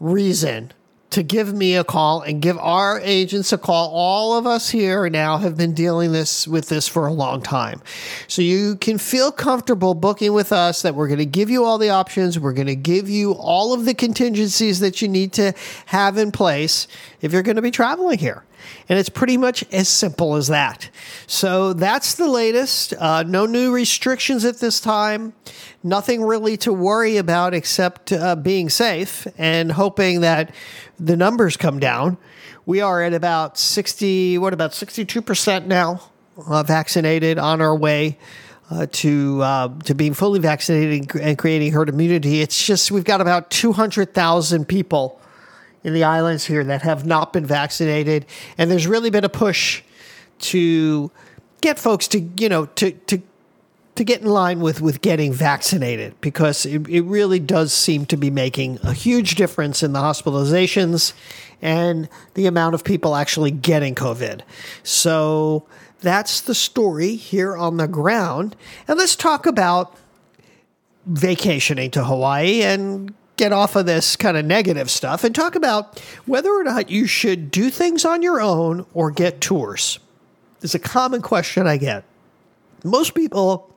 reason 0.00 0.72
to 1.10 1.22
give 1.22 1.54
me 1.54 1.74
a 1.74 1.84
call 1.84 2.20
and 2.20 2.42
give 2.42 2.58
our 2.58 3.00
agents 3.00 3.52
a 3.52 3.58
call. 3.58 3.90
All 3.90 4.36
of 4.36 4.46
us 4.46 4.70
here 4.70 5.08
now 5.08 5.38
have 5.38 5.56
been 5.56 5.72
dealing 5.72 6.12
this 6.12 6.46
with 6.46 6.68
this 6.68 6.86
for 6.86 7.06
a 7.06 7.12
long 7.12 7.40
time. 7.40 7.80
So 8.26 8.42
you 8.42 8.76
can 8.76 8.98
feel 8.98 9.32
comfortable 9.32 9.94
booking 9.94 10.32
with 10.32 10.52
us 10.52 10.82
that 10.82 10.94
we're 10.94 11.08
going 11.08 11.18
to 11.18 11.26
give 11.26 11.48
you 11.48 11.64
all 11.64 11.78
the 11.78 11.90
options. 11.90 12.38
We're 12.38 12.52
going 12.52 12.66
to 12.66 12.76
give 12.76 13.08
you 13.08 13.32
all 13.32 13.72
of 13.72 13.84
the 13.84 13.94
contingencies 13.94 14.80
that 14.80 15.00
you 15.00 15.08
need 15.08 15.32
to 15.34 15.54
have 15.86 16.18
in 16.18 16.30
place 16.30 16.86
if 17.20 17.32
you're 17.32 17.42
going 17.42 17.56
to 17.56 17.62
be 17.62 17.70
traveling 17.70 18.18
here. 18.18 18.44
And 18.88 18.98
it's 18.98 19.08
pretty 19.08 19.36
much 19.36 19.64
as 19.72 19.88
simple 19.88 20.36
as 20.36 20.48
that. 20.48 20.90
So 21.26 21.72
that's 21.72 22.14
the 22.14 22.28
latest. 22.28 22.94
Uh, 22.98 23.22
no 23.22 23.46
new 23.46 23.72
restrictions 23.72 24.44
at 24.44 24.58
this 24.58 24.80
time. 24.80 25.34
Nothing 25.82 26.22
really 26.22 26.56
to 26.58 26.72
worry 26.72 27.16
about 27.16 27.54
except 27.54 28.12
uh, 28.12 28.36
being 28.36 28.68
safe 28.68 29.26
and 29.36 29.72
hoping 29.72 30.20
that 30.22 30.54
the 30.98 31.16
numbers 31.16 31.56
come 31.56 31.78
down. 31.78 32.18
We 32.66 32.80
are 32.80 33.02
at 33.02 33.14
about 33.14 33.58
60, 33.58 34.38
what 34.38 34.52
about 34.52 34.72
62% 34.72 35.66
now 35.66 36.02
uh, 36.46 36.62
vaccinated 36.62 37.38
on 37.38 37.60
our 37.60 37.76
way. 37.76 38.18
Uh, 38.70 38.86
to 38.92 39.42
uh, 39.42 39.68
to 39.84 39.94
being 39.94 40.12
fully 40.12 40.38
vaccinated 40.38 41.16
and 41.16 41.38
creating 41.38 41.72
herd 41.72 41.88
immunity. 41.88 42.42
It's 42.42 42.66
just 42.66 42.90
we've 42.90 43.02
got 43.02 43.22
about 43.22 43.50
two 43.50 43.72
hundred 43.72 44.12
thousand 44.12 44.68
people 44.68 45.18
in 45.84 45.94
the 45.94 46.04
islands 46.04 46.44
here 46.46 46.64
that 46.64 46.82
have 46.82 47.06
not 47.06 47.32
been 47.32 47.46
vaccinated, 47.46 48.26
and 48.56 48.70
there's 48.70 48.86
really 48.86 49.10
been 49.10 49.24
a 49.24 49.28
push 49.28 49.82
to 50.38 51.10
get 51.60 51.78
folks 51.78 52.08
to 52.08 52.20
you 52.36 52.48
know 52.48 52.66
to 52.66 52.92
to 52.92 53.22
to 53.96 54.04
get 54.04 54.20
in 54.20 54.28
line 54.28 54.60
with 54.60 54.80
with 54.80 55.00
getting 55.00 55.32
vaccinated 55.32 56.20
because 56.20 56.64
it, 56.64 56.88
it 56.88 57.02
really 57.02 57.40
does 57.40 57.72
seem 57.72 58.06
to 58.06 58.16
be 58.16 58.30
making 58.30 58.78
a 58.82 58.92
huge 58.92 59.34
difference 59.34 59.82
in 59.82 59.92
the 59.92 59.98
hospitalizations 59.98 61.12
and 61.60 62.08
the 62.34 62.46
amount 62.46 62.74
of 62.74 62.84
people 62.84 63.16
actually 63.16 63.50
getting 63.50 63.94
COVID. 63.94 64.42
So 64.84 65.66
that's 66.00 66.40
the 66.40 66.54
story 66.54 67.16
here 67.16 67.56
on 67.56 67.76
the 67.76 67.88
ground. 67.88 68.54
And 68.86 68.98
let's 68.98 69.16
talk 69.16 69.46
about 69.46 69.96
vacationing 71.06 71.90
to 71.90 72.04
Hawaii 72.04 72.62
and 72.62 73.14
get 73.38 73.52
off 73.52 73.76
of 73.76 73.86
this 73.86 74.16
kind 74.16 74.36
of 74.36 74.44
negative 74.44 74.90
stuff 74.90 75.24
and 75.24 75.34
talk 75.34 75.54
about 75.54 75.98
whether 76.26 76.50
or 76.50 76.64
not 76.64 76.90
you 76.90 77.06
should 77.06 77.50
do 77.50 77.70
things 77.70 78.04
on 78.04 78.22
your 78.22 78.40
own 78.40 78.84
or 78.92 79.10
get 79.10 79.40
tours. 79.40 79.98
It's 80.60 80.74
a 80.74 80.78
common 80.78 81.22
question 81.22 81.66
I 81.66 81.76
get. 81.76 82.04
Most 82.84 83.14
people 83.14 83.74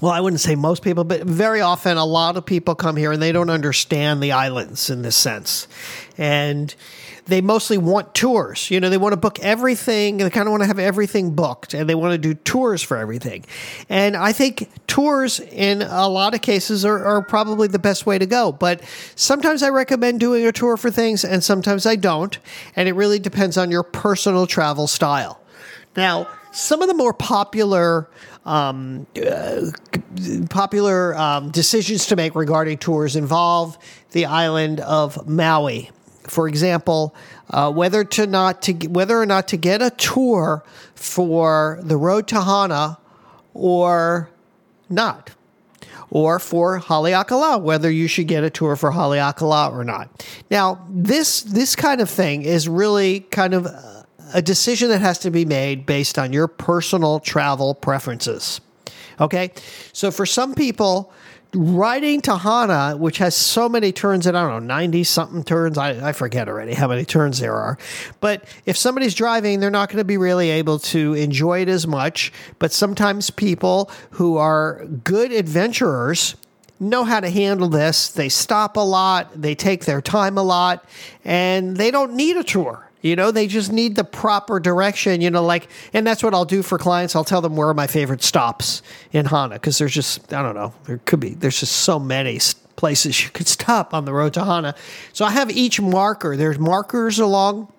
well, 0.00 0.12
I 0.12 0.20
wouldn't 0.20 0.40
say 0.40 0.54
most 0.54 0.82
people, 0.82 1.02
but 1.02 1.22
very 1.22 1.60
often 1.60 1.96
a 1.96 2.04
lot 2.04 2.36
of 2.36 2.46
people 2.46 2.76
come 2.76 2.96
here 2.96 3.10
and 3.10 3.20
they 3.20 3.32
don't 3.32 3.50
understand 3.50 4.22
the 4.22 4.32
islands 4.32 4.90
in 4.90 5.02
this 5.02 5.16
sense. 5.16 5.66
And 6.16 6.72
they 7.26 7.40
mostly 7.40 7.78
want 7.78 8.14
tours. 8.14 8.70
You 8.70 8.80
know, 8.80 8.90
they 8.90 8.96
want 8.96 9.12
to 9.12 9.18
book 9.18 9.38
everything. 9.40 10.16
They 10.16 10.30
kind 10.30 10.46
of 10.46 10.52
want 10.52 10.62
to 10.62 10.66
have 10.68 10.78
everything 10.78 11.34
booked 11.34 11.74
and 11.74 11.88
they 11.88 11.96
want 11.96 12.12
to 12.12 12.18
do 12.18 12.34
tours 12.34 12.82
for 12.82 12.96
everything. 12.96 13.44
And 13.88 14.16
I 14.16 14.32
think 14.32 14.70
tours 14.86 15.40
in 15.40 15.82
a 15.82 16.08
lot 16.08 16.32
of 16.32 16.42
cases 16.42 16.84
are, 16.84 17.04
are 17.04 17.22
probably 17.22 17.66
the 17.66 17.78
best 17.78 18.06
way 18.06 18.18
to 18.18 18.26
go. 18.26 18.52
But 18.52 18.82
sometimes 19.16 19.62
I 19.62 19.68
recommend 19.68 20.20
doing 20.20 20.46
a 20.46 20.52
tour 20.52 20.76
for 20.76 20.90
things 20.90 21.24
and 21.24 21.42
sometimes 21.44 21.86
I 21.86 21.96
don't. 21.96 22.38
And 22.76 22.88
it 22.88 22.92
really 22.92 23.18
depends 23.18 23.58
on 23.58 23.70
your 23.70 23.82
personal 23.82 24.46
travel 24.46 24.86
style. 24.86 25.40
Now, 25.96 26.28
some 26.52 26.80
of 26.82 26.88
the 26.88 26.94
more 26.94 27.12
popular 27.12 28.08
um, 28.48 29.06
uh, 29.16 29.70
popular 30.48 31.14
um, 31.16 31.50
decisions 31.50 32.06
to 32.06 32.16
make 32.16 32.34
regarding 32.34 32.78
tours 32.78 33.14
involve 33.16 33.78
the 34.12 34.26
island 34.26 34.80
of 34.80 35.28
Maui 35.28 35.90
for 36.30 36.46
example, 36.46 37.14
uh, 37.50 37.72
whether 37.72 38.04
to 38.04 38.26
not 38.26 38.62
to 38.62 38.72
whether 38.88 39.20
or 39.20 39.26
not 39.26 39.48
to 39.48 39.56
get 39.56 39.82
a 39.82 39.90
tour 39.90 40.62
for 40.94 41.78
the 41.82 41.96
road 41.96 42.28
to 42.28 42.42
Hana 42.42 42.98
or 43.54 44.30
not, 44.88 45.30
or 46.10 46.38
for 46.38 46.80
Haleakala, 46.80 47.60
whether 47.60 47.90
you 47.90 48.06
should 48.06 48.28
get 48.28 48.44
a 48.44 48.50
tour 48.50 48.76
for 48.76 48.92
Haleakala 48.92 49.72
or 49.72 49.84
not. 49.84 50.26
Now, 50.50 50.86
this 50.90 51.42
this 51.42 51.74
kind 51.74 52.00
of 52.00 52.10
thing 52.10 52.42
is 52.42 52.68
really 52.68 53.20
kind 53.20 53.54
of 53.54 53.66
a 54.34 54.42
decision 54.42 54.88
that 54.90 55.00
has 55.00 55.18
to 55.20 55.30
be 55.30 55.44
made 55.44 55.86
based 55.86 56.18
on 56.18 56.32
your 56.32 56.48
personal 56.48 57.20
travel 57.20 57.74
preferences. 57.74 58.60
Okay, 59.20 59.50
so 59.92 60.10
for 60.10 60.26
some 60.26 60.54
people 60.54 61.12
riding 61.54 62.20
to 62.20 62.36
Hana, 62.36 62.96
which 62.96 63.18
has 63.18 63.34
so 63.34 63.68
many 63.68 63.90
turns, 63.90 64.26
and 64.26 64.36
I 64.36 64.42
don't 64.42 64.66
know, 64.66 64.74
90 64.74 65.04
something 65.04 65.44
turns. 65.44 65.78
I, 65.78 66.08
I 66.08 66.12
forget 66.12 66.48
already 66.48 66.74
how 66.74 66.88
many 66.88 67.04
turns 67.04 67.40
there 67.40 67.54
are. 67.54 67.78
But 68.20 68.44
if 68.66 68.76
somebody's 68.76 69.14
driving, 69.14 69.60
they're 69.60 69.70
not 69.70 69.88
going 69.88 69.98
to 69.98 70.04
be 70.04 70.18
really 70.18 70.50
able 70.50 70.78
to 70.80 71.14
enjoy 71.14 71.62
it 71.62 71.68
as 71.68 71.86
much. 71.86 72.32
But 72.58 72.72
sometimes 72.72 73.30
people 73.30 73.90
who 74.10 74.36
are 74.36 74.84
good 75.04 75.32
adventurers, 75.32 76.36
know 76.80 77.04
how 77.04 77.20
to 77.20 77.30
handle 77.30 77.68
this. 77.68 78.08
They 78.08 78.28
stop 78.28 78.76
a 78.76 78.80
lot, 78.80 79.30
they 79.40 79.54
take 79.54 79.84
their 79.84 80.00
time 80.00 80.38
a 80.38 80.42
lot, 80.42 80.84
and 81.24 81.76
they 81.76 81.90
don't 81.90 82.14
need 82.14 82.36
a 82.36 82.44
tour. 82.44 82.87
You 83.00 83.14
know, 83.14 83.30
they 83.30 83.46
just 83.46 83.72
need 83.72 83.94
the 83.94 84.04
proper 84.04 84.58
direction, 84.58 85.20
you 85.20 85.30
know, 85.30 85.44
like, 85.44 85.68
and 85.92 86.06
that's 86.06 86.22
what 86.22 86.34
I'll 86.34 86.44
do 86.44 86.62
for 86.62 86.78
clients. 86.78 87.14
I'll 87.14 87.24
tell 87.24 87.40
them 87.40 87.54
where 87.54 87.68
are 87.68 87.74
my 87.74 87.86
favorite 87.86 88.22
stops 88.22 88.82
in 89.12 89.26
Hana 89.26 89.54
because 89.54 89.78
there's 89.78 89.94
just, 89.94 90.32
I 90.32 90.42
don't 90.42 90.56
know, 90.56 90.74
there 90.84 91.00
could 91.04 91.20
be, 91.20 91.30
there's 91.30 91.60
just 91.60 91.76
so 91.76 92.00
many 92.00 92.40
places 92.74 93.22
you 93.22 93.30
could 93.30 93.46
stop 93.58 93.94
on 93.94 94.04
the 94.04 94.12
road 94.12 94.34
to 94.34 94.44
Hana. 94.44 94.74
So 95.12 95.24
I 95.24 95.30
have 95.30 95.50
each 95.50 95.80
marker, 95.80 96.36
there's 96.36 96.58
markers 96.58 97.18
along 97.18 97.72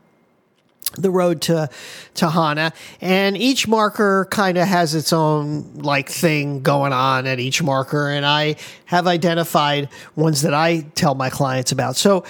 the 0.98 1.12
road 1.12 1.42
to 1.42 1.70
to 2.16 2.30
Hana 2.30 2.74
and 3.00 3.38
each 3.38 3.68
marker 3.68 4.28
kind 4.32 4.58
of 4.58 4.68
has 4.68 4.96
its 4.96 5.14
own 5.14 5.76
like 5.76 6.10
thing 6.10 6.64
going 6.64 6.94
on 6.94 7.28
at 7.28 7.40
each 7.40 7.62
marker 7.62 8.10
and 8.10 8.26
I 8.26 8.56
have 8.86 9.06
identified 9.06 9.90
ones 10.16 10.42
that 10.42 10.56
I 10.56 10.82
tell 10.96 11.14
my 11.14 11.30
clients 11.30 11.72
about. 11.72 11.96
So 11.96 12.24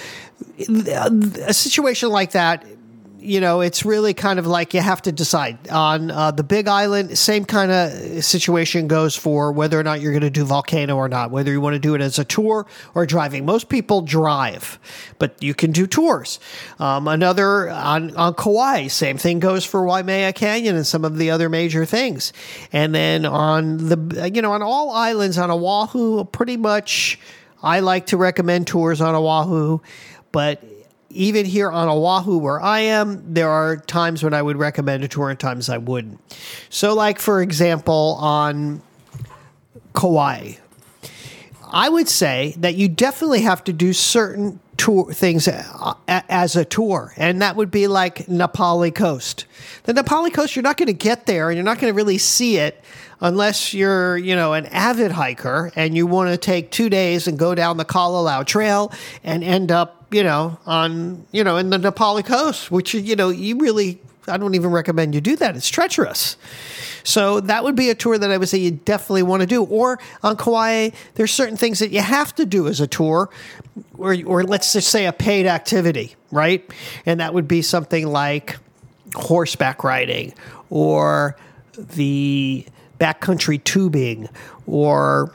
a 0.60 1.54
situation 1.54 2.10
like 2.10 2.32
that 2.32 2.66
you 3.22 3.42
know, 3.42 3.62
it's 3.62 3.84
really 3.84 4.14
kind 4.14 4.40
of 4.40 4.48
like 4.48 4.74
you 4.74 4.80
have 4.80 5.02
to 5.02 5.12
decide 5.12 5.70
on 5.70 6.10
uh, 6.10 6.32
the 6.32 6.44
Big 6.44 6.68
Island. 6.68 7.18
Same 7.18 7.44
kind 7.44 7.72
of 7.72 8.24
situation 8.24 8.88
goes 8.88 9.16
for 9.16 9.52
whether 9.52 9.80
or 9.80 9.84
not 9.84 10.00
you're 10.00 10.14
going 10.14 10.22
to 10.22 10.30
do 10.30 10.46
volcano 10.46 10.96
or 10.96 11.10
not. 11.10 11.30
Whether 11.30 11.52
you 11.52 11.60
want 11.60 11.74
to 11.74 11.80
do 11.80 11.96
it 11.96 12.02
as 12.02 12.18
a 12.18 12.24
tour 12.24 12.66
or 12.96 13.06
driving. 13.06 13.46
Most 13.46 13.68
people 13.68 14.02
drive, 14.02 14.80
but 15.20 15.42
you 15.44 15.54
can 15.54 15.72
do 15.72 15.86
tours. 15.86 16.40
Um, 16.80 17.08
another 17.08 17.70
on 17.70 18.16
on 18.16 18.34
Kauai, 18.36 18.88
same 18.88 19.18
thing 19.18 19.40
goes 19.40 19.66
for 19.66 19.86
Waimea 19.86 20.34
Canyon 20.34 20.76
and 20.76 20.88
some 20.88 21.04
of 21.04 21.18
the 21.18 21.32
other 21.32 21.50
major 21.50 21.86
things. 21.86 22.32
And 22.72 22.96
then 22.96 23.26
on 23.26 23.78
the 23.78 24.32
you 24.34 24.42
know 24.42 24.54
on 24.54 24.62
all 24.62 24.92
islands 24.92 25.38
on 25.38 25.52
Oahu, 25.52 26.26
pretty 26.26 26.58
much. 26.58 27.20
I 27.62 27.82
like 27.82 28.06
to 28.06 28.16
recommend 28.16 28.68
tours 28.68 29.02
on 29.02 29.16
Oahu, 29.16 29.80
but 30.32 30.64
even 31.10 31.46
here 31.46 31.72
on 31.72 31.88
Oahu, 31.88 32.38
where 32.38 32.62
I 32.62 32.82
am, 32.82 33.34
there 33.34 33.50
are 33.50 33.78
times 33.78 34.24
when 34.24 34.34
I 34.34 34.42
would 34.42 34.58
recommend 34.58 35.04
a 35.04 35.08
tour 35.08 35.30
and 35.30 35.40
times 35.40 35.70
I 35.70 35.78
wouldn't. 35.78 36.20
So, 36.70 36.94
like 36.94 37.20
for 37.20 37.42
example, 37.42 38.18
on 38.20 38.82
Kauai, 39.94 40.54
I 41.72 41.90
would 41.90 42.08
say 42.08 42.56
that 42.58 42.76
you 42.76 42.88
definitely 42.88 43.42
have 43.42 43.64
to 43.66 43.74
do 43.74 43.94
certain 43.94 44.60
tour 44.80 45.14
things 45.14 45.48
uh, 45.48 45.94
as 46.08 46.56
a 46.56 46.66
tour, 46.66 47.14
and 47.18 47.42
that 47.42 47.56
would 47.56 47.70
be 47.70 47.88
like 47.88 48.28
Na 48.28 48.48
Pali 48.48 48.90
Coast. 48.90 49.46
The 49.84 49.94
Na 49.94 50.02
Pali 50.02 50.32
Coast, 50.32 50.56
you're 50.56 50.64
not 50.64 50.78
going 50.78 50.88
to 50.88 50.94
get 50.94 51.28
there, 51.28 51.50
and 51.50 51.58
you're 51.58 51.66
not 51.66 51.80
going 51.80 51.94
to 51.94 51.96
really 51.96 52.18
see 52.18 52.58
it 52.58 52.84
unless 53.22 53.74
you're, 53.74 54.18
you 54.18 54.36
know, 54.36 54.54
an 54.54 54.66
avid 54.68 55.12
hiker 55.12 55.72
and 55.76 55.96
you 55.96 56.08
want 56.08 56.32
to 56.32 56.38
take 56.38 56.72
two 56.72 56.90
days 56.90 57.28
and 57.28 57.38
go 57.38 57.54
down 57.54 57.76
the 57.76 57.84
Kalalau 57.84 58.46
Trail 58.46 58.94
and 59.26 59.44
end 59.44 59.72
up 59.72 60.00
you 60.12 60.24
know, 60.24 60.58
on, 60.66 61.26
you 61.32 61.44
know, 61.44 61.58
in 61.58 61.70
the 61.70 61.78
Na 61.78 61.92
Pali 61.92 62.24
coast, 62.24 62.72
which, 62.72 62.94
you 62.94 63.16
know, 63.16 63.30
you 63.30 63.58
really, 63.60 64.02
I 64.30 64.38
don't 64.38 64.56
even 64.56 64.72
recommend 64.72 65.16
you 65.16 65.22
do 65.22 65.36
that. 65.38 65.56
It's 65.56 65.70
treacherous. 65.70 66.38
So 67.04 67.40
that 67.42 67.64
would 67.64 67.76
be 67.76 67.90
a 67.90 67.96
tour 67.96 68.18
that 68.18 68.32
I 68.32 68.38
would 68.38 68.50
say 68.50 68.60
you 68.60 68.72
definitely 68.72 69.24
want 69.24 69.42
to 69.42 69.48
do. 69.48 69.64
Or 69.64 70.00
on 70.24 70.38
Kauai, 70.38 70.90
there's 71.16 71.34
certain 71.34 71.58
things 71.58 71.80
that 71.80 71.92
you 71.92 72.02
have 72.02 72.36
to 72.36 72.46
do 72.46 72.68
as 72.68 72.80
a 72.80 72.88
tour, 72.88 73.30
or, 73.98 74.16
or 74.26 74.44
let's 74.44 74.74
just 74.74 74.90
say 74.90 75.06
a 75.06 75.14
paid 75.14 75.46
activity, 75.46 76.16
right? 76.32 76.70
And 77.06 77.20
that 77.20 77.34
would 77.34 77.48
be 77.48 77.62
something 77.62 78.08
like 78.08 78.58
horseback 79.16 79.84
riding 79.84 80.34
or 80.70 81.36
the 81.78 82.66
backcountry 83.00 83.64
tubing 83.64 84.30
or 84.68 85.34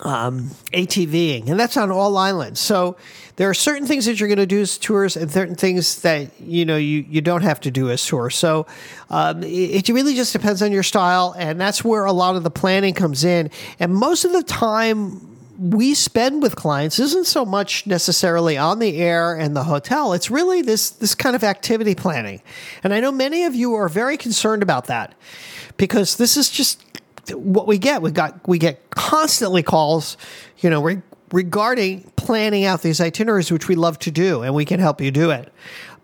um, 0.00 0.50
ATVing, 0.72 1.48
and 1.48 1.58
that's 1.58 1.76
on 1.76 1.90
all 1.90 2.16
islands. 2.16 2.60
So 2.60 2.96
there 3.36 3.48
are 3.48 3.54
certain 3.54 3.86
things 3.86 4.06
that 4.06 4.20
you're 4.20 4.28
going 4.28 4.38
to 4.38 4.46
do 4.46 4.60
as 4.60 4.78
tours, 4.78 5.16
and 5.16 5.30
certain 5.30 5.54
things 5.54 6.02
that 6.02 6.30
you 6.40 6.64
know 6.64 6.76
you 6.76 7.04
you 7.08 7.20
don't 7.20 7.42
have 7.42 7.60
to 7.60 7.70
do 7.70 7.90
as 7.90 8.04
tours. 8.04 8.34
So 8.34 8.66
um, 9.10 9.42
it, 9.42 9.88
it 9.88 9.92
really 9.92 10.14
just 10.14 10.32
depends 10.32 10.62
on 10.62 10.72
your 10.72 10.82
style, 10.82 11.34
and 11.38 11.60
that's 11.60 11.84
where 11.84 12.04
a 12.04 12.12
lot 12.12 12.36
of 12.36 12.42
the 12.42 12.50
planning 12.50 12.94
comes 12.94 13.24
in. 13.24 13.50
And 13.78 13.94
most 13.94 14.24
of 14.24 14.32
the 14.32 14.42
time 14.42 15.28
we 15.58 15.94
spend 15.94 16.42
with 16.42 16.56
clients 16.56 16.98
isn't 16.98 17.26
so 17.26 17.44
much 17.44 17.86
necessarily 17.86 18.58
on 18.58 18.80
the 18.80 18.96
air 18.98 19.34
and 19.34 19.54
the 19.54 19.64
hotel. 19.64 20.12
It's 20.12 20.30
really 20.30 20.62
this 20.62 20.90
this 20.90 21.14
kind 21.14 21.36
of 21.36 21.44
activity 21.44 21.94
planning. 21.94 22.42
And 22.82 22.92
I 22.92 23.00
know 23.00 23.12
many 23.12 23.44
of 23.44 23.54
you 23.54 23.74
are 23.74 23.88
very 23.88 24.16
concerned 24.16 24.62
about 24.62 24.86
that 24.86 25.14
because 25.76 26.16
this 26.16 26.36
is 26.36 26.50
just 26.50 26.82
what 27.30 27.66
we 27.66 27.78
get. 27.78 28.02
We 28.02 28.10
got 28.10 28.46
we 28.48 28.58
get 28.58 28.90
constantly 28.90 29.62
calls, 29.62 30.16
you 30.58 30.70
know, 30.70 30.82
re- 30.82 31.02
regarding 31.32 32.10
planning 32.16 32.64
out 32.64 32.82
these 32.82 33.00
itineraries, 33.00 33.50
which 33.50 33.68
we 33.68 33.74
love 33.74 33.98
to 34.00 34.10
do, 34.10 34.42
and 34.42 34.54
we 34.54 34.64
can 34.64 34.80
help 34.80 35.00
you 35.00 35.10
do 35.10 35.30
it. 35.30 35.52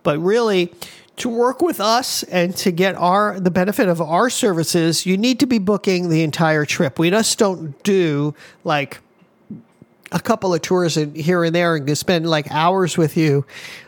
But 0.03 0.19
really, 0.19 0.73
to 1.17 1.29
work 1.29 1.61
with 1.61 1.81
us 1.81 2.23
and 2.25 2.57
to 2.59 2.71
get 2.71 2.95
our 2.95 3.39
the 3.39 3.51
benefit 3.51 3.89
of 3.89 4.01
our 4.01 4.31
services, 4.31 5.07
you 5.07 5.17
need 5.17 5.41
to 5.41 5.47
be 5.47 5.59
booking 5.59 6.09
the 6.09 6.23
entire 6.23 6.65
trip. 6.65 6.99
We 6.99 7.11
just 7.11 7.39
don't 7.39 7.81
do 7.83 8.35
like 8.65 9.01
a 10.11 10.21
couple 10.21 10.55
of 10.55 10.63
tours 10.63 10.95
here 10.95 11.45
and 11.45 11.55
there 11.55 11.77
and 11.77 11.99
spend 11.99 12.29
like 12.29 12.51
hours 12.51 12.97
with 12.97 13.17
you 13.17 13.45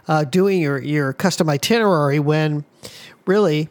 uh, 0.08 0.24
doing 0.24 0.60
your 0.60 0.78
your 0.78 1.12
custom 1.12 1.48
itinerary 1.48 2.18
when 2.18 2.64
really 3.26 3.68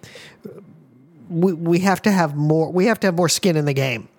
we, 1.30 1.54
we 1.54 1.80
have 1.80 2.02
to 2.02 2.12
have 2.12 2.36
more 2.36 2.72
we 2.72 2.86
have 2.86 3.00
to 3.02 3.08
have 3.08 3.16
more 3.16 3.30
skin 3.30 3.56
in 3.56 3.66
the 3.66 3.74
game 3.74 4.10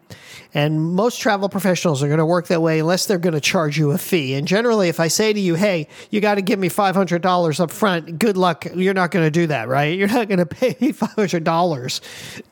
and 0.52 0.80
most 0.80 1.20
travel 1.20 1.48
professionals 1.48 2.02
are 2.02 2.08
going 2.08 2.18
to 2.18 2.26
work 2.26 2.48
that 2.48 2.60
way 2.60 2.80
unless 2.80 3.06
they're 3.06 3.18
going 3.18 3.34
to 3.34 3.40
charge 3.40 3.78
you 3.78 3.92
a 3.92 3.98
fee. 3.98 4.34
And 4.34 4.48
generally, 4.48 4.88
if 4.88 4.98
I 4.98 5.08
say 5.08 5.32
to 5.32 5.38
you, 5.38 5.54
hey, 5.54 5.86
you 6.10 6.20
got 6.20 6.36
to 6.36 6.42
give 6.42 6.58
me 6.58 6.68
$500 6.68 7.60
up 7.60 7.70
front, 7.70 8.18
good 8.18 8.36
luck. 8.36 8.66
You're 8.74 8.94
not 8.94 9.12
going 9.12 9.24
to 9.24 9.30
do 9.30 9.46
that, 9.46 9.68
right? 9.68 9.96
You're 9.96 10.08
not 10.08 10.28
going 10.28 10.38
to 10.46 10.46
pay 10.46 10.76
me 10.80 10.92
$500 10.92 12.00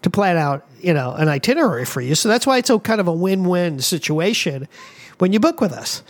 to 0.02 0.10
plan 0.10 0.36
out, 0.36 0.66
you 0.80 0.94
know, 0.94 1.12
an 1.12 1.28
itinerary 1.28 1.84
for 1.84 2.00
you. 2.00 2.14
So 2.14 2.28
that's 2.28 2.46
why 2.46 2.58
it's 2.58 2.70
a 2.70 2.78
kind 2.78 3.00
of 3.00 3.08
a 3.08 3.12
win-win 3.12 3.80
situation 3.80 4.68
when 5.18 5.32
you 5.32 5.40
book 5.40 5.60
with 5.60 5.72
us. 5.72 6.02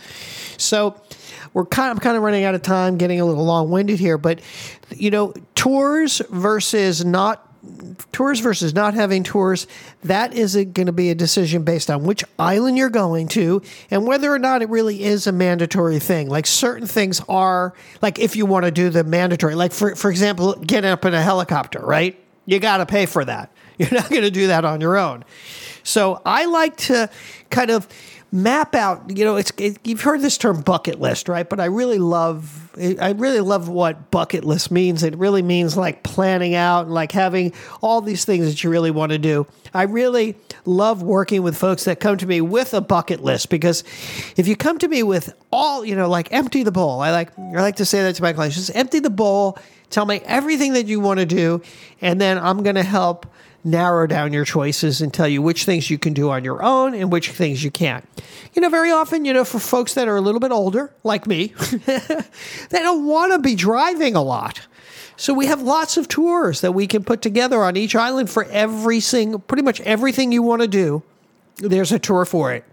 So 0.57 1.01
we're 1.53 1.65
kind 1.65 1.91
of, 1.91 2.03
kind 2.03 2.15
of 2.15 2.21
running 2.21 2.43
out 2.43 2.53
of 2.53 2.61
time, 2.61 2.97
getting 2.97 3.19
a 3.19 3.25
little 3.25 3.45
long-winded 3.45 3.97
here, 3.97 4.19
but 4.19 4.41
you 4.91 5.09
know, 5.09 5.33
tours 5.55 6.21
versus 6.29 7.03
not 7.03 7.48
tours 8.11 8.39
versus 8.39 8.73
not 8.73 8.93
having 8.93 9.23
tours, 9.23 9.67
that 10.03 10.33
is 10.33 10.55
going 10.55 10.85
to 10.85 10.91
be 10.91 11.09
a 11.09 11.15
decision 11.15 11.63
based 11.63 11.89
on 11.89 12.03
which 12.03 12.23
island 12.37 12.77
you're 12.77 12.89
going 12.89 13.27
to 13.29 13.61
and 13.91 14.05
whether 14.07 14.31
or 14.33 14.39
not 14.39 14.61
it 14.61 14.69
really 14.69 15.03
is 15.03 15.27
a 15.27 15.31
mandatory 15.31 15.99
thing. 15.99 16.29
Like 16.29 16.47
certain 16.47 16.87
things 16.87 17.21
are, 17.27 17.73
like 18.01 18.19
if 18.19 18.35
you 18.35 18.45
want 18.45 18.65
to 18.65 18.71
do 18.71 18.89
the 18.89 19.03
mandatory, 19.03 19.55
like 19.55 19.71
for, 19.71 19.95
for 19.95 20.09
example, 20.09 20.53
getting 20.55 20.89
up 20.89 21.05
in 21.05 21.13
a 21.13 21.21
helicopter, 21.21 21.79
right? 21.79 22.19
You 22.45 22.59
got 22.59 22.77
to 22.77 22.85
pay 22.85 23.05
for 23.05 23.23
that. 23.25 23.51
You're 23.77 23.91
not 23.91 24.09
going 24.09 24.23
to 24.23 24.31
do 24.31 24.47
that 24.47 24.65
on 24.65 24.81
your 24.81 24.97
own. 24.97 25.23
So 25.83 26.21
I 26.25 26.45
like 26.45 26.75
to 26.77 27.09
kind 27.49 27.71
of 27.71 27.87
map 28.31 28.75
out. 28.75 29.17
You 29.17 29.25
know, 29.25 29.35
it's 29.37 29.51
it, 29.57 29.77
you've 29.83 30.01
heard 30.01 30.21
this 30.21 30.37
term 30.37 30.61
bucket 30.61 30.99
list, 30.99 31.27
right? 31.27 31.47
But 31.47 31.59
I 31.59 31.65
really 31.65 31.97
love 31.97 32.69
I 33.01 33.11
really 33.11 33.41
love 33.41 33.67
what 33.67 34.11
bucket 34.11 34.43
list 34.43 34.71
means. 34.71 35.03
It 35.03 35.15
really 35.17 35.41
means 35.41 35.75
like 35.75 36.03
planning 36.03 36.55
out 36.55 36.85
and 36.85 36.93
like 36.93 37.11
having 37.11 37.53
all 37.81 38.01
these 38.01 38.25
things 38.25 38.45
that 38.45 38.63
you 38.63 38.69
really 38.69 38.91
want 38.91 39.11
to 39.11 39.17
do. 39.17 39.47
I 39.73 39.83
really 39.83 40.35
love 40.65 41.03
working 41.03 41.41
with 41.43 41.57
folks 41.57 41.85
that 41.85 41.99
come 41.99 42.17
to 42.17 42.27
me 42.27 42.41
with 42.41 42.73
a 42.73 42.81
bucket 42.81 43.21
list 43.23 43.49
because 43.49 43.83
if 44.37 44.47
you 44.47 44.55
come 44.55 44.77
to 44.79 44.87
me 44.87 45.03
with 45.03 45.33
all, 45.51 45.83
you 45.83 45.95
know, 45.95 46.09
like 46.09 46.31
empty 46.31 46.63
the 46.63 46.71
bowl. 46.71 47.01
I 47.01 47.11
like 47.11 47.37
I 47.37 47.61
like 47.61 47.77
to 47.77 47.85
say 47.85 48.03
that 48.03 48.15
to 48.15 48.21
my 48.21 48.33
clients. 48.33 48.55
Just 48.55 48.75
empty 48.75 48.99
the 48.99 49.09
bowl. 49.09 49.57
Tell 49.89 50.05
me 50.05 50.21
everything 50.25 50.73
that 50.73 50.85
you 50.85 50.99
want 50.99 51.19
to 51.19 51.25
do, 51.25 51.63
and 51.99 52.21
then 52.21 52.37
I'm 52.37 52.61
going 52.61 52.75
to 52.75 52.83
help 52.83 53.25
narrow 53.63 54.07
down 54.07 54.33
your 54.33 54.45
choices 54.45 55.01
and 55.01 55.13
tell 55.13 55.27
you 55.27 55.41
which 55.41 55.65
things 55.65 55.89
you 55.89 55.97
can 55.97 56.13
do 56.13 56.29
on 56.29 56.43
your 56.43 56.63
own 56.63 56.93
and 56.93 57.11
which 57.11 57.31
things 57.31 57.63
you 57.63 57.71
can't. 57.71 58.05
You 58.53 58.61
know, 58.61 58.69
very 58.69 58.91
often, 58.91 59.25
you 59.25 59.33
know, 59.33 59.43
for 59.43 59.59
folks 59.59 59.93
that 59.95 60.07
are 60.07 60.15
a 60.15 60.21
little 60.21 60.39
bit 60.39 60.51
older, 60.51 60.93
like 61.03 61.27
me, 61.27 61.47
they 61.85 62.79
don't 62.79 63.05
want 63.05 63.33
to 63.33 63.39
be 63.39 63.55
driving 63.55 64.15
a 64.15 64.21
lot. 64.21 64.67
So 65.17 65.33
we 65.33 65.47
have 65.47 65.61
lots 65.61 65.97
of 65.97 66.07
tours 66.07 66.61
that 66.61 66.71
we 66.71 66.87
can 66.87 67.03
put 67.03 67.21
together 67.21 67.61
on 67.61 67.75
each 67.75 67.95
island 67.95 68.29
for 68.29 68.45
every 68.45 69.01
single, 69.01 69.39
pretty 69.39 69.63
much 69.63 69.81
everything 69.81 70.31
you 70.31 70.41
want 70.41 70.61
to 70.61 70.67
do. 70.67 71.03
There's 71.57 71.91
a 71.91 71.99
tour 71.99 72.23
for 72.23 72.53
it. 72.53 72.63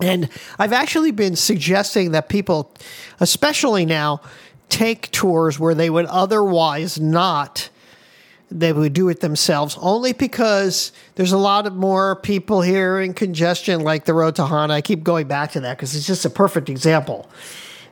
And 0.00 0.28
I've 0.58 0.72
actually 0.72 1.12
been 1.12 1.36
suggesting 1.36 2.10
that 2.12 2.28
people, 2.28 2.72
especially 3.20 3.86
now, 3.86 4.20
take 4.68 5.10
tours 5.10 5.58
where 5.58 5.74
they 5.74 5.90
would 5.90 6.06
otherwise 6.06 6.98
not 6.98 7.68
they 8.50 8.72
would 8.72 8.92
do 8.92 9.08
it 9.08 9.20
themselves 9.20 9.76
only 9.80 10.12
because 10.12 10.92
there's 11.14 11.32
a 11.32 11.38
lot 11.38 11.66
of 11.66 11.74
more 11.74 12.16
people 12.16 12.62
here 12.62 13.00
in 13.00 13.14
congestion 13.14 13.80
like 13.80 14.04
the 14.04 14.14
road 14.14 14.34
to 14.36 14.46
hana. 14.46 14.74
I 14.74 14.80
keep 14.80 15.04
going 15.04 15.28
back 15.28 15.52
to 15.52 15.60
that 15.60 15.76
because 15.76 15.94
it's 15.94 16.06
just 16.06 16.24
a 16.24 16.30
perfect 16.30 16.68
example. 16.68 17.30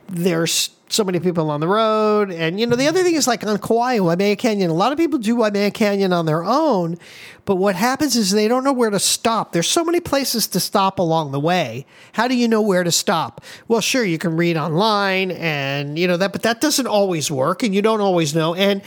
There's 0.07 0.71
so 0.89 1.03
many 1.03 1.19
people 1.19 1.51
on 1.51 1.59
the 1.59 1.67
road 1.67 2.31
and 2.31 2.59
you 2.59 2.65
know 2.65 2.75
the 2.75 2.87
other 2.87 3.03
thing 3.03 3.13
is 3.13 3.27
like 3.27 3.45
on 3.45 3.59
kauai 3.59 3.99
waimea 3.99 4.35
canyon 4.35 4.71
a 4.71 4.73
lot 4.73 4.91
of 4.91 4.97
people 4.97 5.19
do 5.19 5.35
waimea 5.35 5.69
canyon 5.69 6.11
on 6.11 6.25
their 6.25 6.43
own 6.43 6.97
but 7.45 7.55
what 7.55 7.75
happens 7.75 8.15
is 8.15 8.31
they 8.31 8.47
don't 8.47 8.63
know 8.63 8.73
where 8.73 8.91
to 8.91 8.99
stop. 8.99 9.53
There's 9.53 9.67
so 9.67 9.83
many 9.83 9.99
places 9.99 10.45
to 10.49 10.59
stop 10.59 10.99
along 10.99 11.31
the 11.31 11.39
way. 11.39 11.87
How 12.13 12.27
do 12.27 12.35
you 12.35 12.47
know 12.47 12.61
where 12.61 12.83
to 12.83 12.91
stop? 12.91 13.41
Well 13.67 13.81
sure 13.81 14.03
you 14.03 14.19
can 14.19 14.37
read 14.37 14.55
online 14.55 15.31
and 15.31 15.97
you 15.97 16.07
know 16.07 16.17
that 16.17 16.31
but 16.31 16.43
that 16.43 16.61
doesn't 16.61 16.87
always 16.87 17.31
work 17.31 17.63
and 17.63 17.73
you 17.73 17.81
don't 17.81 18.01
always 18.01 18.35
know 18.35 18.53
and 18.55 18.81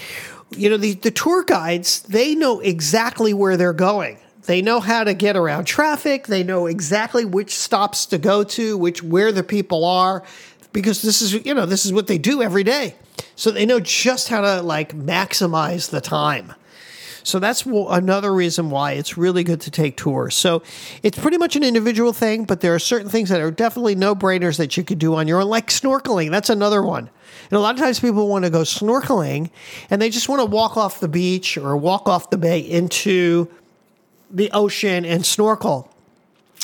you 0.56 0.71
know, 0.71 0.76
the, 0.76 0.94
the 0.94 1.11
tour 1.11 1.44
guides, 1.44 2.02
they 2.02 2.35
know 2.35 2.61
exactly 2.61 3.35
where 3.35 3.56
they're 3.56 3.73
going. 3.73 4.18
They 4.47 4.61
know 4.61 4.80
how 4.80 5.04
to 5.04 5.14
get 5.14 5.37
around 5.37 5.64
traffic. 5.64 6.26
They 6.26 6.42
know 6.42 6.66
exactly 6.66 7.25
which 7.25 7.56
stops 7.56 8.06
to 8.06 8.18
go 8.18 8.42
to, 8.44 8.76
which 8.76 9.02
where 9.02 9.30
the 9.30 9.44
people 9.44 9.85
are, 9.85 10.25
because 10.73 11.02
this 11.02 11.23
is 11.23 11.44
you 11.47 11.54
know 11.54 11.66
this 11.66 11.87
is 11.87 11.92
what 11.92 12.09
they 12.09 12.18
do 12.18 12.42
every 12.42 12.64
day. 12.64 12.97
So 13.37 13.50
they 13.50 13.66
know 13.66 13.78
just 13.78 14.28
how 14.28 14.40
to 14.40 14.62
like 14.62 14.97
maximize 14.97 15.90
the 15.90 16.00
time. 16.00 16.54
So 17.25 17.38
that's 17.38 17.64
another 17.64 18.33
reason 18.33 18.71
why 18.71 18.93
it's 18.93 19.17
really 19.17 19.45
good 19.45 19.61
to 19.62 19.71
take 19.71 19.97
tours. 19.97 20.35
So 20.35 20.62
it's 21.02 21.19
pretty 21.19 21.38
much 21.38 21.57
an 21.57 21.62
individual 21.62 22.12
thing, 22.12 22.45
but 22.45 22.61
there 22.61 22.75
are 22.75 22.79
certain 22.79 23.09
things 23.09 23.29
that 23.29 23.41
are 23.41 23.50
definitely 23.50 23.95
no 23.95 24.14
brainers 24.14 24.57
that 24.59 24.76
you 24.76 24.85
could 24.85 24.99
do 24.99 25.14
on 25.14 25.29
your 25.29 25.41
own, 25.41 25.49
like 25.49 25.69
snorkeling. 25.69 26.31
That's 26.31 26.50
another 26.50 26.83
one. 26.83 27.11
And 27.50 27.59
a 27.59 27.61
lot 27.61 27.75
of 27.75 27.81
times 27.81 28.00
people 28.00 28.29
want 28.29 28.45
to 28.45 28.50
go 28.50 28.62
snorkeling 28.62 29.50
and 29.91 30.00
they 30.00 30.11
just 30.11 30.29
want 30.29 30.41
to 30.41 30.47
walk 30.47 30.76
off 30.76 31.00
the 31.00 31.09
beach 31.09 31.57
or 31.57 31.76
walk 31.76 32.09
off 32.09 32.31
the 32.31 32.38
bay 32.38 32.59
into 32.59 33.49
the 34.31 34.50
ocean 34.52 35.05
and 35.05 35.25
snorkel. 35.25 35.88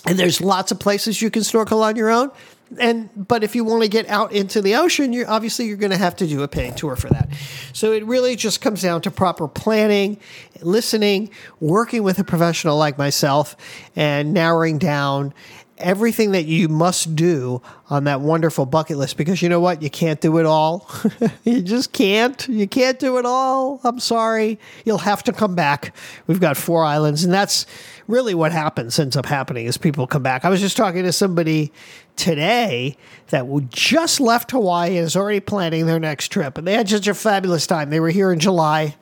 And 0.06 0.18
there's 0.18 0.40
lots 0.40 0.72
of 0.72 0.80
places 0.80 1.20
you 1.20 1.30
can 1.30 1.44
snorkel 1.44 1.82
on 1.82 1.96
your 1.96 2.10
own. 2.10 2.30
And 2.78 3.08
but 3.16 3.42
if 3.42 3.54
you 3.54 3.64
want 3.64 3.82
to 3.82 3.88
get 3.88 4.08
out 4.08 4.32
into 4.32 4.60
the 4.60 4.74
ocean, 4.76 5.12
you're 5.12 5.28
obviously 5.28 5.66
you're 5.66 5.76
going 5.76 5.92
to 5.92 5.96
have 5.96 6.16
to 6.16 6.26
do 6.26 6.42
a 6.42 6.48
paying 6.48 6.74
tour 6.74 6.96
for 6.96 7.08
that. 7.08 7.28
So 7.72 7.92
it 7.92 8.04
really 8.04 8.36
just 8.36 8.60
comes 8.60 8.82
down 8.82 9.02
to 9.02 9.10
proper 9.10 9.48
planning, 9.48 10.18
listening, 10.60 11.30
working 11.60 12.02
with 12.02 12.18
a 12.18 12.24
professional 12.24 12.76
like 12.76 12.98
myself, 12.98 13.56
and 13.96 14.34
narrowing 14.34 14.78
down 14.78 15.32
everything 15.80 16.32
that 16.32 16.44
you 16.44 16.68
must 16.68 17.16
do 17.16 17.62
on 17.90 18.04
that 18.04 18.20
wonderful 18.20 18.66
bucket 18.66 18.98
list 18.98 19.16
because 19.16 19.42
you 19.42 19.48
know 19.48 19.60
what? 19.60 19.82
You 19.82 19.90
can't 19.90 20.20
do 20.20 20.38
it 20.38 20.46
all. 20.46 20.88
you 21.44 21.62
just 21.62 21.92
can't. 21.92 22.46
You 22.48 22.66
can't 22.66 22.98
do 22.98 23.18
it 23.18 23.26
all. 23.26 23.80
I'm 23.84 24.00
sorry. 24.00 24.58
You'll 24.84 24.98
have 24.98 25.22
to 25.24 25.32
come 25.32 25.54
back. 25.54 25.94
We've 26.26 26.40
got 26.40 26.56
four 26.56 26.84
islands, 26.84 27.24
and 27.24 27.32
that's 27.32 27.66
really 28.06 28.34
what 28.34 28.52
happens, 28.52 28.98
ends 28.98 29.16
up 29.16 29.26
happening 29.26 29.66
is 29.66 29.76
people 29.76 30.06
come 30.06 30.22
back. 30.22 30.44
I 30.44 30.48
was 30.48 30.60
just 30.60 30.76
talking 30.76 31.04
to 31.04 31.12
somebody 31.12 31.72
today 32.16 32.96
that 33.28 33.46
just 33.68 34.20
left 34.20 34.50
Hawaii 34.50 34.96
and 34.96 35.06
is 35.06 35.14
already 35.14 35.40
planning 35.40 35.86
their 35.86 36.00
next 36.00 36.28
trip. 36.28 36.58
And 36.58 36.66
they 36.66 36.74
had 36.74 36.88
such 36.88 37.06
a 37.06 37.14
fabulous 37.14 37.66
time. 37.66 37.90
They 37.90 38.00
were 38.00 38.10
here 38.10 38.32
in 38.32 38.40
July 38.40 38.96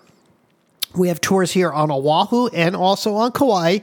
We 0.94 1.08
have 1.08 1.20
tours 1.20 1.50
here 1.50 1.72
on 1.72 1.90
Oahu 1.90 2.46
and 2.48 2.76
also 2.76 3.16
on 3.16 3.32
Kauai, 3.32 3.80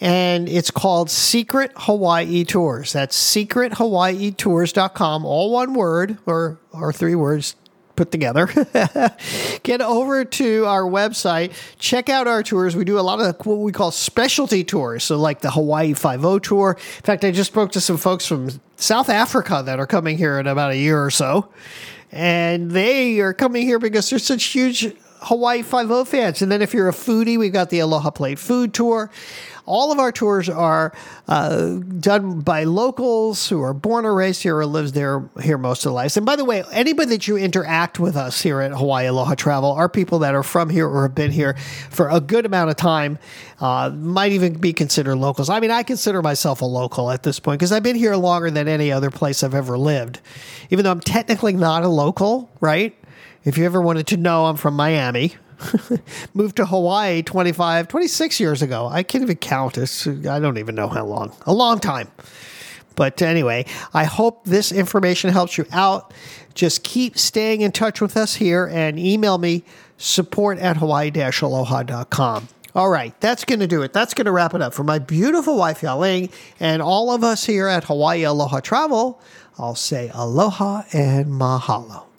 and 0.00 0.48
it's 0.48 0.70
called 0.70 1.10
Secret 1.10 1.70
Hawaii 1.76 2.44
Tours. 2.44 2.94
That's 2.94 3.16
secrethawaiitours.com, 3.34 5.26
all 5.26 5.52
one 5.52 5.74
word 5.74 6.16
or, 6.24 6.58
or 6.72 6.94
three 6.94 7.14
words 7.14 7.56
put 7.96 8.10
together. 8.10 8.46
Get 9.62 9.80
over 9.80 10.24
to 10.24 10.64
our 10.66 10.82
website, 10.82 11.52
check 11.78 12.08
out 12.08 12.26
our 12.26 12.42
tours. 12.42 12.74
We 12.76 12.84
do 12.84 12.98
a 12.98 13.00
lot 13.00 13.20
of 13.20 13.44
what 13.44 13.58
we 13.58 13.72
call 13.72 13.90
specialty 13.90 14.64
tours, 14.64 15.04
so 15.04 15.18
like 15.18 15.40
the 15.40 15.50
Hawaii 15.50 15.94
5 15.94 16.42
tour. 16.42 16.78
In 16.78 17.02
fact, 17.02 17.24
I 17.24 17.32
just 17.32 17.50
spoke 17.50 17.72
to 17.72 17.80
some 17.80 17.96
folks 17.96 18.26
from 18.26 18.48
South 18.76 19.08
Africa 19.08 19.62
that 19.64 19.80
are 19.80 19.86
coming 19.86 20.16
here 20.18 20.38
in 20.38 20.46
about 20.46 20.70
a 20.70 20.76
year 20.76 21.02
or 21.02 21.10
so. 21.10 21.48
And 22.12 22.70
they 22.70 23.18
are 23.20 23.34
coming 23.34 23.66
here 23.66 23.78
because 23.78 24.08
there's 24.08 24.24
such 24.24 24.44
huge 24.44 24.94
Hawaii 25.26 25.62
Five-O 25.62 26.04
fans. 26.04 26.40
And 26.40 26.52
then 26.52 26.62
if 26.62 26.72
you're 26.72 26.88
a 26.88 26.92
foodie, 26.92 27.36
we've 27.36 27.52
got 27.52 27.70
the 27.70 27.80
Aloha 27.80 28.10
Plate 28.10 28.38
Food 28.38 28.72
Tour. 28.72 29.10
All 29.64 29.90
of 29.90 29.98
our 29.98 30.12
tours 30.12 30.48
are 30.48 30.92
uh, 31.26 31.78
done 31.98 32.42
by 32.42 32.62
locals 32.62 33.48
who 33.48 33.60
are 33.60 33.74
born 33.74 34.06
or 34.06 34.14
raised 34.14 34.44
here 34.44 34.56
or 34.56 34.64
lives 34.64 34.92
there 34.92 35.28
here 35.42 35.58
most 35.58 35.80
of 35.80 35.90
their 35.90 35.94
lives. 35.94 36.16
And 36.16 36.24
by 36.24 36.36
the 36.36 36.44
way, 36.44 36.62
anybody 36.70 37.10
that 37.10 37.26
you 37.26 37.36
interact 37.36 37.98
with 37.98 38.16
us 38.16 38.40
here 38.40 38.60
at 38.60 38.70
Hawaii 38.70 39.06
Aloha 39.06 39.34
Travel 39.34 39.72
are 39.72 39.88
people 39.88 40.20
that 40.20 40.36
are 40.36 40.44
from 40.44 40.70
here 40.70 40.88
or 40.88 41.02
have 41.02 41.16
been 41.16 41.32
here 41.32 41.56
for 41.90 42.08
a 42.08 42.20
good 42.20 42.46
amount 42.46 42.70
of 42.70 42.76
time. 42.76 43.18
Uh, 43.58 43.90
might 43.90 44.30
even 44.30 44.52
be 44.54 44.72
considered 44.72 45.16
locals. 45.16 45.50
I 45.50 45.58
mean, 45.58 45.72
I 45.72 45.82
consider 45.82 46.22
myself 46.22 46.60
a 46.60 46.66
local 46.66 47.10
at 47.10 47.24
this 47.24 47.40
point 47.40 47.58
because 47.58 47.72
I've 47.72 47.82
been 47.82 47.96
here 47.96 48.14
longer 48.14 48.48
than 48.52 48.68
any 48.68 48.92
other 48.92 49.10
place 49.10 49.42
I've 49.42 49.54
ever 49.54 49.76
lived. 49.76 50.20
Even 50.70 50.84
though 50.84 50.92
I'm 50.92 51.00
technically 51.00 51.54
not 51.54 51.82
a 51.82 51.88
local, 51.88 52.48
right? 52.60 52.96
If 53.46 53.56
you 53.56 53.64
ever 53.64 53.80
wanted 53.80 54.08
to 54.08 54.16
know, 54.16 54.46
I'm 54.46 54.56
from 54.56 54.74
Miami. 54.74 55.36
Moved 56.34 56.56
to 56.56 56.66
Hawaii 56.66 57.22
25, 57.22 57.86
26 57.86 58.40
years 58.40 58.60
ago. 58.60 58.88
I 58.88 59.04
can't 59.04 59.22
even 59.22 59.36
count. 59.36 59.78
It's, 59.78 60.04
I 60.04 60.40
don't 60.40 60.58
even 60.58 60.74
know 60.74 60.88
how 60.88 61.06
long. 61.06 61.32
A 61.46 61.54
long 61.54 61.78
time. 61.78 62.08
But 62.96 63.22
anyway, 63.22 63.66
I 63.94 64.02
hope 64.02 64.44
this 64.46 64.72
information 64.72 65.30
helps 65.30 65.56
you 65.56 65.64
out. 65.70 66.12
Just 66.54 66.82
keep 66.82 67.16
staying 67.16 67.60
in 67.60 67.70
touch 67.70 68.00
with 68.00 68.16
us 68.16 68.34
here 68.34 68.66
and 68.66 68.98
email 68.98 69.38
me 69.38 69.62
support 69.96 70.58
at 70.58 70.78
hawaii-aloha.com. 70.78 72.48
All 72.74 72.90
right, 72.90 73.18
that's 73.20 73.44
going 73.44 73.60
to 73.60 73.68
do 73.68 73.82
it. 73.82 73.92
That's 73.92 74.12
going 74.12 74.24
to 74.24 74.32
wrap 74.32 74.54
it 74.54 74.60
up. 74.60 74.74
For 74.74 74.82
my 74.82 74.98
beautiful 74.98 75.56
wife, 75.56 75.82
Yaling, 75.82 76.32
and 76.58 76.82
all 76.82 77.12
of 77.12 77.22
us 77.22 77.44
here 77.44 77.68
at 77.68 77.84
Hawaii 77.84 78.24
Aloha 78.24 78.58
Travel, 78.58 79.20
I'll 79.56 79.76
say 79.76 80.10
aloha 80.12 80.82
and 80.92 81.26
mahalo. 81.26 82.05